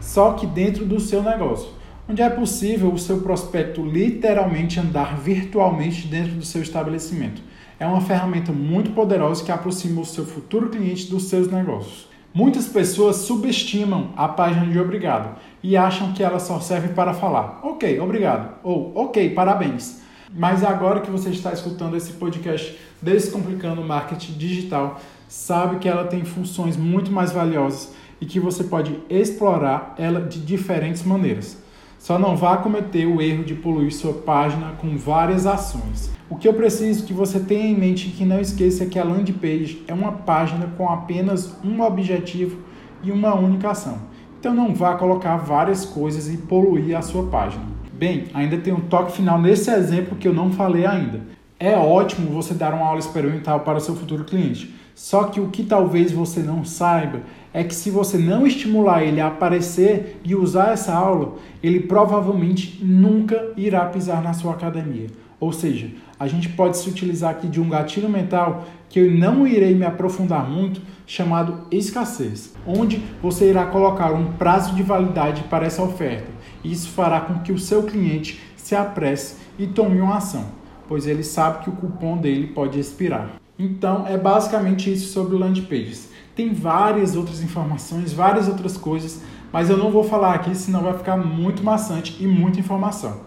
só 0.00 0.32
que 0.32 0.46
dentro 0.46 0.84
do 0.84 0.98
seu 0.98 1.22
negócio, 1.22 1.68
onde 2.08 2.22
é 2.22 2.28
possível 2.28 2.92
o 2.92 2.98
seu 2.98 3.20
prospecto 3.20 3.84
literalmente 3.84 4.80
andar 4.80 5.16
virtualmente 5.16 6.08
dentro 6.08 6.32
do 6.32 6.44
seu 6.44 6.62
estabelecimento. 6.62 7.42
É 7.78 7.86
uma 7.86 8.00
ferramenta 8.00 8.52
muito 8.52 8.90
poderosa 8.90 9.44
que 9.44 9.52
aproxima 9.52 10.00
o 10.00 10.06
seu 10.06 10.26
futuro 10.26 10.68
cliente 10.68 11.08
dos 11.08 11.24
seus 11.24 11.50
negócios. 11.50 12.08
Muitas 12.32 12.68
pessoas 12.68 13.16
subestimam 13.16 14.10
a 14.16 14.28
página 14.28 14.66
de 14.66 14.78
obrigado 14.78 15.36
e 15.62 15.76
acham 15.76 16.12
que 16.12 16.22
ela 16.22 16.38
só 16.38 16.60
serve 16.60 16.88
para 16.88 17.12
falar 17.12 17.60
ok, 17.62 17.98
obrigado 17.98 18.54
ou 18.62 18.92
ok, 18.96 19.30
parabéns. 19.30 20.00
Mas 20.32 20.62
agora 20.62 21.00
que 21.00 21.10
você 21.10 21.30
está 21.30 21.52
escutando 21.52 21.96
esse 21.96 22.12
podcast 22.12 22.78
Descomplicando 23.02 23.80
o 23.80 23.84
Marketing 23.84 24.34
Digital, 24.34 25.00
sabe 25.26 25.78
que 25.78 25.88
ela 25.88 26.04
tem 26.04 26.24
funções 26.24 26.76
muito 26.76 27.10
mais 27.10 27.32
valiosas 27.32 27.94
e 28.20 28.26
que 28.26 28.38
você 28.38 28.64
pode 28.64 28.98
explorar 29.08 29.94
ela 29.96 30.20
de 30.20 30.40
diferentes 30.40 31.02
maneiras. 31.02 31.58
Só 31.98 32.18
não 32.18 32.36
vá 32.36 32.56
cometer 32.56 33.06
o 33.06 33.20
erro 33.20 33.44
de 33.44 33.54
poluir 33.54 33.92
sua 33.92 34.14
página 34.14 34.72
com 34.80 34.96
várias 34.96 35.46
ações. 35.46 36.10
O 36.30 36.36
que 36.36 36.48
eu 36.48 36.54
preciso 36.54 37.04
que 37.04 37.12
você 37.12 37.40
tenha 37.40 37.66
em 37.66 37.76
mente 37.76 38.08
e 38.08 38.10
que 38.10 38.24
não 38.24 38.40
esqueça 38.40 38.84
é 38.84 38.86
que 38.86 38.98
a 38.98 39.04
landing 39.04 39.34
page 39.34 39.82
é 39.86 39.92
uma 39.92 40.12
página 40.12 40.66
com 40.78 40.88
apenas 40.88 41.54
um 41.62 41.82
objetivo 41.82 42.58
e 43.02 43.12
uma 43.12 43.34
única 43.34 43.70
ação. 43.70 43.98
Então 44.38 44.54
não 44.54 44.74
vá 44.74 44.94
colocar 44.94 45.36
várias 45.36 45.84
coisas 45.84 46.32
e 46.32 46.38
poluir 46.38 46.96
a 46.96 47.02
sua 47.02 47.24
página. 47.26 47.64
Bem, 47.92 48.28
ainda 48.32 48.56
tem 48.56 48.72
um 48.72 48.80
toque 48.80 49.12
final 49.12 49.38
nesse 49.38 49.70
exemplo 49.70 50.16
que 50.16 50.26
eu 50.26 50.32
não 50.32 50.50
falei 50.50 50.86
ainda. 50.86 51.20
É 51.58 51.76
ótimo 51.76 52.30
você 52.30 52.54
dar 52.54 52.72
uma 52.72 52.86
aula 52.86 52.98
experimental 52.98 53.60
para 53.60 53.76
o 53.76 53.80
seu 53.80 53.94
futuro 53.94 54.24
cliente. 54.24 54.74
Só 55.00 55.24
que 55.24 55.40
o 55.40 55.48
que 55.48 55.64
talvez 55.64 56.12
você 56.12 56.40
não 56.40 56.62
saiba 56.62 57.22
é 57.54 57.64
que 57.64 57.74
se 57.74 57.88
você 57.88 58.18
não 58.18 58.46
estimular 58.46 59.02
ele 59.02 59.18
a 59.18 59.28
aparecer 59.28 60.20
e 60.22 60.34
usar 60.34 60.74
essa 60.74 60.92
aula, 60.92 61.36
ele 61.62 61.80
provavelmente 61.80 62.84
nunca 62.84 63.50
irá 63.56 63.86
pisar 63.86 64.22
na 64.22 64.34
sua 64.34 64.52
academia. 64.52 65.06
Ou 65.40 65.54
seja, 65.54 65.88
a 66.18 66.28
gente 66.28 66.50
pode 66.50 66.76
se 66.76 66.90
utilizar 66.90 67.30
aqui 67.30 67.48
de 67.48 67.58
um 67.58 67.70
gatilho 67.70 68.10
mental 68.10 68.66
que 68.90 69.00
eu 69.00 69.10
não 69.10 69.46
irei 69.46 69.74
me 69.74 69.86
aprofundar 69.86 70.46
muito, 70.46 70.82
chamado 71.06 71.66
escassez, 71.70 72.52
onde 72.66 73.02
você 73.22 73.48
irá 73.48 73.64
colocar 73.64 74.12
um 74.12 74.32
prazo 74.32 74.74
de 74.74 74.82
validade 74.82 75.44
para 75.44 75.64
essa 75.64 75.82
oferta. 75.82 76.30
Isso 76.62 76.90
fará 76.90 77.22
com 77.22 77.38
que 77.38 77.52
o 77.52 77.58
seu 77.58 77.84
cliente 77.84 78.38
se 78.54 78.76
apresse 78.76 79.36
e 79.58 79.66
tome 79.66 79.98
uma 79.98 80.18
ação, 80.18 80.44
pois 80.86 81.06
ele 81.06 81.24
sabe 81.24 81.64
que 81.64 81.70
o 81.70 81.74
cupom 81.74 82.18
dele 82.18 82.48
pode 82.48 82.78
expirar. 82.78 83.40
Então, 83.62 84.06
é 84.06 84.16
basicamente 84.16 84.90
isso 84.90 85.12
sobre 85.12 85.36
o 85.36 85.38
landing 85.38 85.66
pages. 85.66 86.08
Tem 86.34 86.54
várias 86.54 87.14
outras 87.14 87.42
informações, 87.42 88.10
várias 88.10 88.48
outras 88.48 88.74
coisas, 88.74 89.20
mas 89.52 89.68
eu 89.68 89.76
não 89.76 89.90
vou 89.90 90.02
falar 90.02 90.32
aqui, 90.32 90.54
senão 90.54 90.82
vai 90.82 90.96
ficar 90.96 91.18
muito 91.18 91.62
maçante 91.62 92.16
e 92.18 92.26
muita 92.26 92.58
informação. 92.58 93.20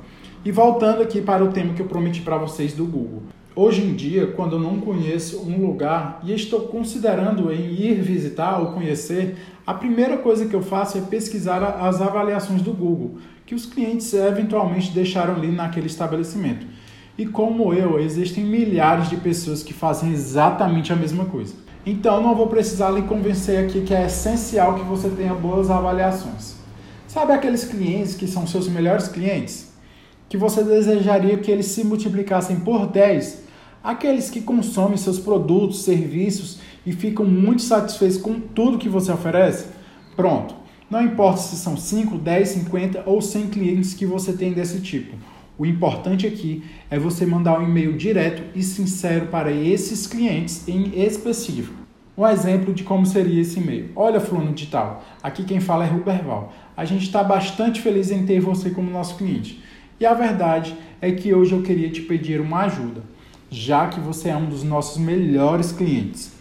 E 0.44 0.52
voltando 0.52 1.04
aqui 1.04 1.22
para 1.22 1.44
o 1.44 1.50
tema 1.50 1.76
que 1.76 1.84
eu 1.84 1.86
prometi 1.86 2.22
para 2.22 2.36
vocês 2.36 2.74
do 2.74 2.84
Google. 2.84 3.22
Hoje 3.56 3.84
em 3.84 3.94
dia, 3.94 4.26
quando 4.26 4.54
eu 4.54 4.60
não 4.60 4.80
conheço 4.80 5.40
um 5.48 5.64
lugar 5.68 6.20
e 6.24 6.34
estou 6.34 6.62
considerando 6.62 7.52
em 7.52 7.72
ir 7.72 8.02
visitar 8.02 8.58
ou 8.58 8.72
conhecer, 8.72 9.38
a 9.68 9.76
primeira 9.76 10.18
coisa 10.18 10.48
que 10.48 10.56
eu 10.56 10.64
faço 10.64 10.98
é 10.98 11.02
pesquisar 11.02 11.64
as 11.64 12.02
avaliações 12.02 12.64
do 12.64 12.74
Google, 12.74 13.20
que 13.46 13.54
os 13.54 13.68
clientes 13.68 14.12
eventualmente 14.16 14.90
deixaram 14.90 15.36
ali 15.36 15.52
naquele 15.52 15.86
estabelecimento. 15.86 16.66
E 17.16 17.28
como 17.28 17.74
eu, 17.74 18.00
existem 18.00 18.44
milhares 18.44 19.08
de 19.08 19.18
pessoas 19.18 19.62
que 19.62 19.72
fazem 19.72 20.12
exatamente 20.12 20.92
a 20.92 20.96
mesma 20.96 21.26
coisa. 21.26 21.54
Então 21.86 22.24
não 22.24 22.34
vou 22.34 22.48
precisar 22.48 22.90
lhe 22.90 23.04
convencer 23.04 23.64
aqui 23.64 23.82
que 23.82 23.94
é 23.94 24.08
essencial 24.08 24.74
que 24.74 24.84
você 24.84 25.10
tenha 25.10 25.36
boas 25.36 25.70
avaliações. 25.70 26.56
Sabe 27.08 27.34
aqueles 27.34 27.66
clientes 27.66 28.16
que 28.16 28.28
são 28.28 28.48
seus 28.48 28.68
melhores 28.68 29.08
clientes? 29.08 29.72
Que 30.28 30.38
você 30.38 30.64
desejaria 30.64 31.38
que 31.38 31.52
eles 31.52 31.68
se 31.68 31.84
multiplicassem 31.84 32.62
por 32.62 32.88
10? 32.88 33.44
Aqueles 33.84 34.32
que 34.32 34.42
consomem 34.42 34.98
seus 34.98 35.20
produtos, 35.20 35.84
serviços 35.84 36.60
e 36.84 36.94
ficam 36.94 37.26
muito 37.26 37.62
satisfeitos 37.62 38.18
com 38.18 38.40
tudo 38.40 38.80
que 38.80 38.90
você 38.90 39.12
oferece? 39.12 39.68
Pronto. 40.16 40.56
Não 40.90 41.04
importa 41.04 41.42
se 41.42 41.58
são 41.58 41.78
5, 41.78 42.18
10, 42.18 42.50
50 42.50 43.04
ou 43.06 43.22
100 43.22 43.48
clientes 43.50 43.94
que 43.94 44.06
você 44.06 44.34
tem 44.34 44.54
desse 44.54 44.80
tipo. 44.80 45.16
O 45.58 45.66
importante 45.66 46.26
aqui 46.26 46.64
é 46.90 46.98
você 46.98 47.26
mandar 47.26 47.60
um 47.60 47.64
e-mail 47.64 47.96
direto 47.96 48.42
e 48.56 48.64
sincero 48.64 49.28
para 49.28 49.52
esses 49.52 50.08
clientes 50.08 50.68
em 50.68 51.00
específico. 51.00 51.84
Um 52.18 52.28
exemplo 52.28 52.74
de 52.74 52.84
como 52.84 53.06
seria 53.06 53.42
esse 53.42 53.60
e-mail. 53.60 53.92
Olha, 53.96 54.20
fulano 54.20 54.54
de 54.54 54.68
tal, 54.68 55.04
aqui 55.22 55.44
quem 55.44 55.60
fala 55.60 55.86
é 55.86 55.88
Ruberval. 55.88 56.52
A 56.76 56.86
gente 56.86 57.04
está 57.04 57.24
bastante 57.24 57.82
feliz 57.82 58.10
em 58.10 58.26
ter 58.26 58.40
você 58.40 58.72
como 58.72 58.90
nosso 58.90 59.16
cliente. 59.16 59.64
E 60.00 60.06
a 60.06 60.14
verdade 60.14 60.76
é 61.00 61.12
que 61.12 61.34
hoje 61.34 61.54
eu 61.54 61.62
queria 61.62 61.90
te 61.90 62.02
pedir 62.02 62.42
uma 62.42 62.62
ajuda, 62.62 63.04
já 63.50 63.88
que 63.88 64.00
você 64.00 64.30
é 64.30 64.36
um 64.36 64.48
dos 64.48 64.64
nossos 64.64 64.98
melhores 64.98 65.72
clientes. 65.72 66.34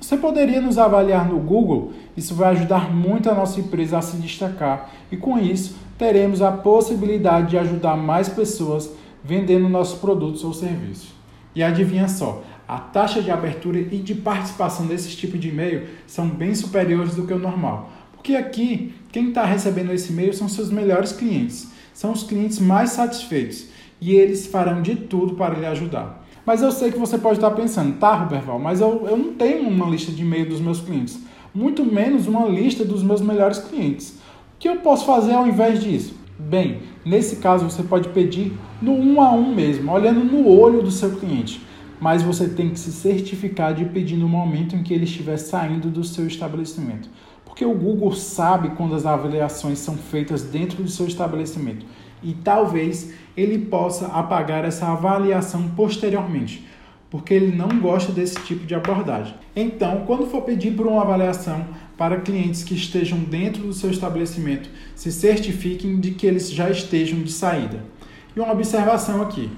Você 0.00 0.16
poderia 0.16 0.62
nos 0.62 0.78
avaliar 0.78 1.28
no 1.28 1.38
Google? 1.38 1.92
Isso 2.16 2.34
vai 2.34 2.52
ajudar 2.52 2.90
muito 2.90 3.28
a 3.28 3.34
nossa 3.34 3.60
empresa 3.60 3.98
a 3.98 4.02
se 4.02 4.16
destacar 4.16 4.90
e 5.12 5.16
com 5.16 5.38
isso 5.38 5.76
teremos 5.98 6.40
a 6.40 6.50
possibilidade 6.50 7.50
de 7.50 7.58
ajudar 7.58 7.96
mais 7.96 8.28
pessoas 8.28 8.90
vendendo 9.22 9.68
nossos 9.68 9.98
produtos 9.98 10.42
ou 10.42 10.54
serviços. 10.54 11.12
E 11.54 11.62
adivinha 11.62 12.08
só, 12.08 12.42
a 12.66 12.78
taxa 12.78 13.20
de 13.20 13.30
abertura 13.30 13.78
e 13.78 13.98
de 13.98 14.14
participação 14.14 14.86
desse 14.86 15.14
tipo 15.14 15.36
de 15.36 15.48
e-mail 15.48 15.88
são 16.06 16.28
bem 16.28 16.54
superiores 16.54 17.14
do 17.14 17.26
que 17.26 17.34
o 17.34 17.38
normal. 17.38 17.90
Porque 18.12 18.34
aqui, 18.36 18.94
quem 19.12 19.28
está 19.28 19.44
recebendo 19.44 19.92
esse 19.92 20.12
e-mail 20.12 20.32
são 20.32 20.48
seus 20.48 20.70
melhores 20.70 21.12
clientes, 21.12 21.68
são 21.92 22.12
os 22.12 22.22
clientes 22.22 22.58
mais 22.58 22.90
satisfeitos 22.90 23.66
e 24.00 24.12
eles 24.12 24.46
farão 24.46 24.80
de 24.80 24.96
tudo 24.96 25.34
para 25.34 25.58
lhe 25.58 25.66
ajudar. 25.66 26.19
Mas 26.44 26.62
eu 26.62 26.72
sei 26.72 26.90
que 26.90 26.98
você 26.98 27.18
pode 27.18 27.36
estar 27.36 27.50
pensando, 27.50 27.98
tá, 27.98 28.14
Ruberval, 28.14 28.58
mas 28.58 28.80
eu, 28.80 29.06
eu 29.08 29.16
não 29.16 29.34
tenho 29.34 29.68
uma 29.68 29.86
lista 29.88 30.10
de 30.10 30.22
e-mail 30.22 30.48
dos 30.48 30.60
meus 30.60 30.80
clientes, 30.80 31.20
muito 31.54 31.84
menos 31.84 32.26
uma 32.26 32.46
lista 32.46 32.84
dos 32.84 33.02
meus 33.02 33.20
melhores 33.20 33.58
clientes. 33.58 34.18
O 34.54 34.58
que 34.58 34.68
eu 34.68 34.76
posso 34.76 35.04
fazer 35.04 35.32
ao 35.32 35.46
invés 35.46 35.82
disso? 35.82 36.14
Bem, 36.38 36.78
nesse 37.04 37.36
caso 37.36 37.68
você 37.68 37.82
pode 37.82 38.08
pedir 38.10 38.52
no 38.80 38.92
um 38.92 39.20
a 39.20 39.30
um 39.32 39.54
mesmo, 39.54 39.92
olhando 39.92 40.24
no 40.24 40.48
olho 40.48 40.82
do 40.82 40.90
seu 40.90 41.16
cliente. 41.16 41.60
Mas 42.00 42.22
você 42.22 42.48
tem 42.48 42.70
que 42.70 42.78
se 42.78 42.92
certificar 42.92 43.74
de 43.74 43.84
pedir 43.84 44.16
no 44.16 44.26
momento 44.26 44.74
em 44.74 44.82
que 44.82 44.94
ele 44.94 45.04
estiver 45.04 45.36
saindo 45.36 45.90
do 45.90 46.02
seu 46.02 46.26
estabelecimento. 46.26 47.10
Porque 47.44 47.62
o 47.62 47.74
Google 47.74 48.12
sabe 48.12 48.70
quando 48.70 48.94
as 48.94 49.04
avaliações 49.04 49.78
são 49.80 49.96
feitas 49.96 50.42
dentro 50.42 50.82
do 50.82 50.88
seu 50.88 51.06
estabelecimento 51.06 51.84
e 52.22 52.34
talvez 52.34 53.12
ele 53.36 53.58
possa 53.58 54.06
apagar 54.08 54.64
essa 54.64 54.86
avaliação 54.86 55.68
posteriormente, 55.70 56.66
porque 57.08 57.34
ele 57.34 57.56
não 57.56 57.80
gosta 57.80 58.12
desse 58.12 58.36
tipo 58.42 58.66
de 58.66 58.74
abordagem. 58.74 59.34
Então, 59.54 60.04
quando 60.06 60.26
for 60.26 60.42
pedir 60.42 60.72
por 60.72 60.86
uma 60.86 61.02
avaliação 61.02 61.66
para 61.96 62.20
clientes 62.20 62.62
que 62.62 62.74
estejam 62.74 63.18
dentro 63.18 63.62
do 63.62 63.72
seu 63.72 63.90
estabelecimento, 63.90 64.68
se 64.94 65.10
certifiquem 65.10 65.98
de 65.98 66.12
que 66.12 66.26
eles 66.26 66.50
já 66.50 66.70
estejam 66.70 67.20
de 67.20 67.32
saída. 67.32 67.82
E 68.34 68.40
uma 68.40 68.52
observação 68.52 69.22
aqui: 69.22 69.50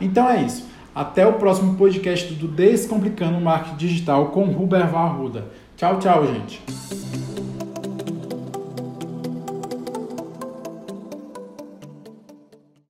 Então 0.00 0.30
é 0.30 0.42
isso. 0.42 0.66
Até 0.98 1.24
o 1.24 1.34
próximo 1.34 1.76
podcast 1.76 2.34
do 2.34 2.48
Descomplicando 2.48 3.38
o 3.38 3.40
Marketing 3.40 3.76
Digital 3.76 4.32
com 4.32 4.46
Ruber 4.46 4.90
Varruda. 4.90 5.44
Tchau, 5.76 6.00
tchau, 6.00 6.26
gente. 6.26 6.60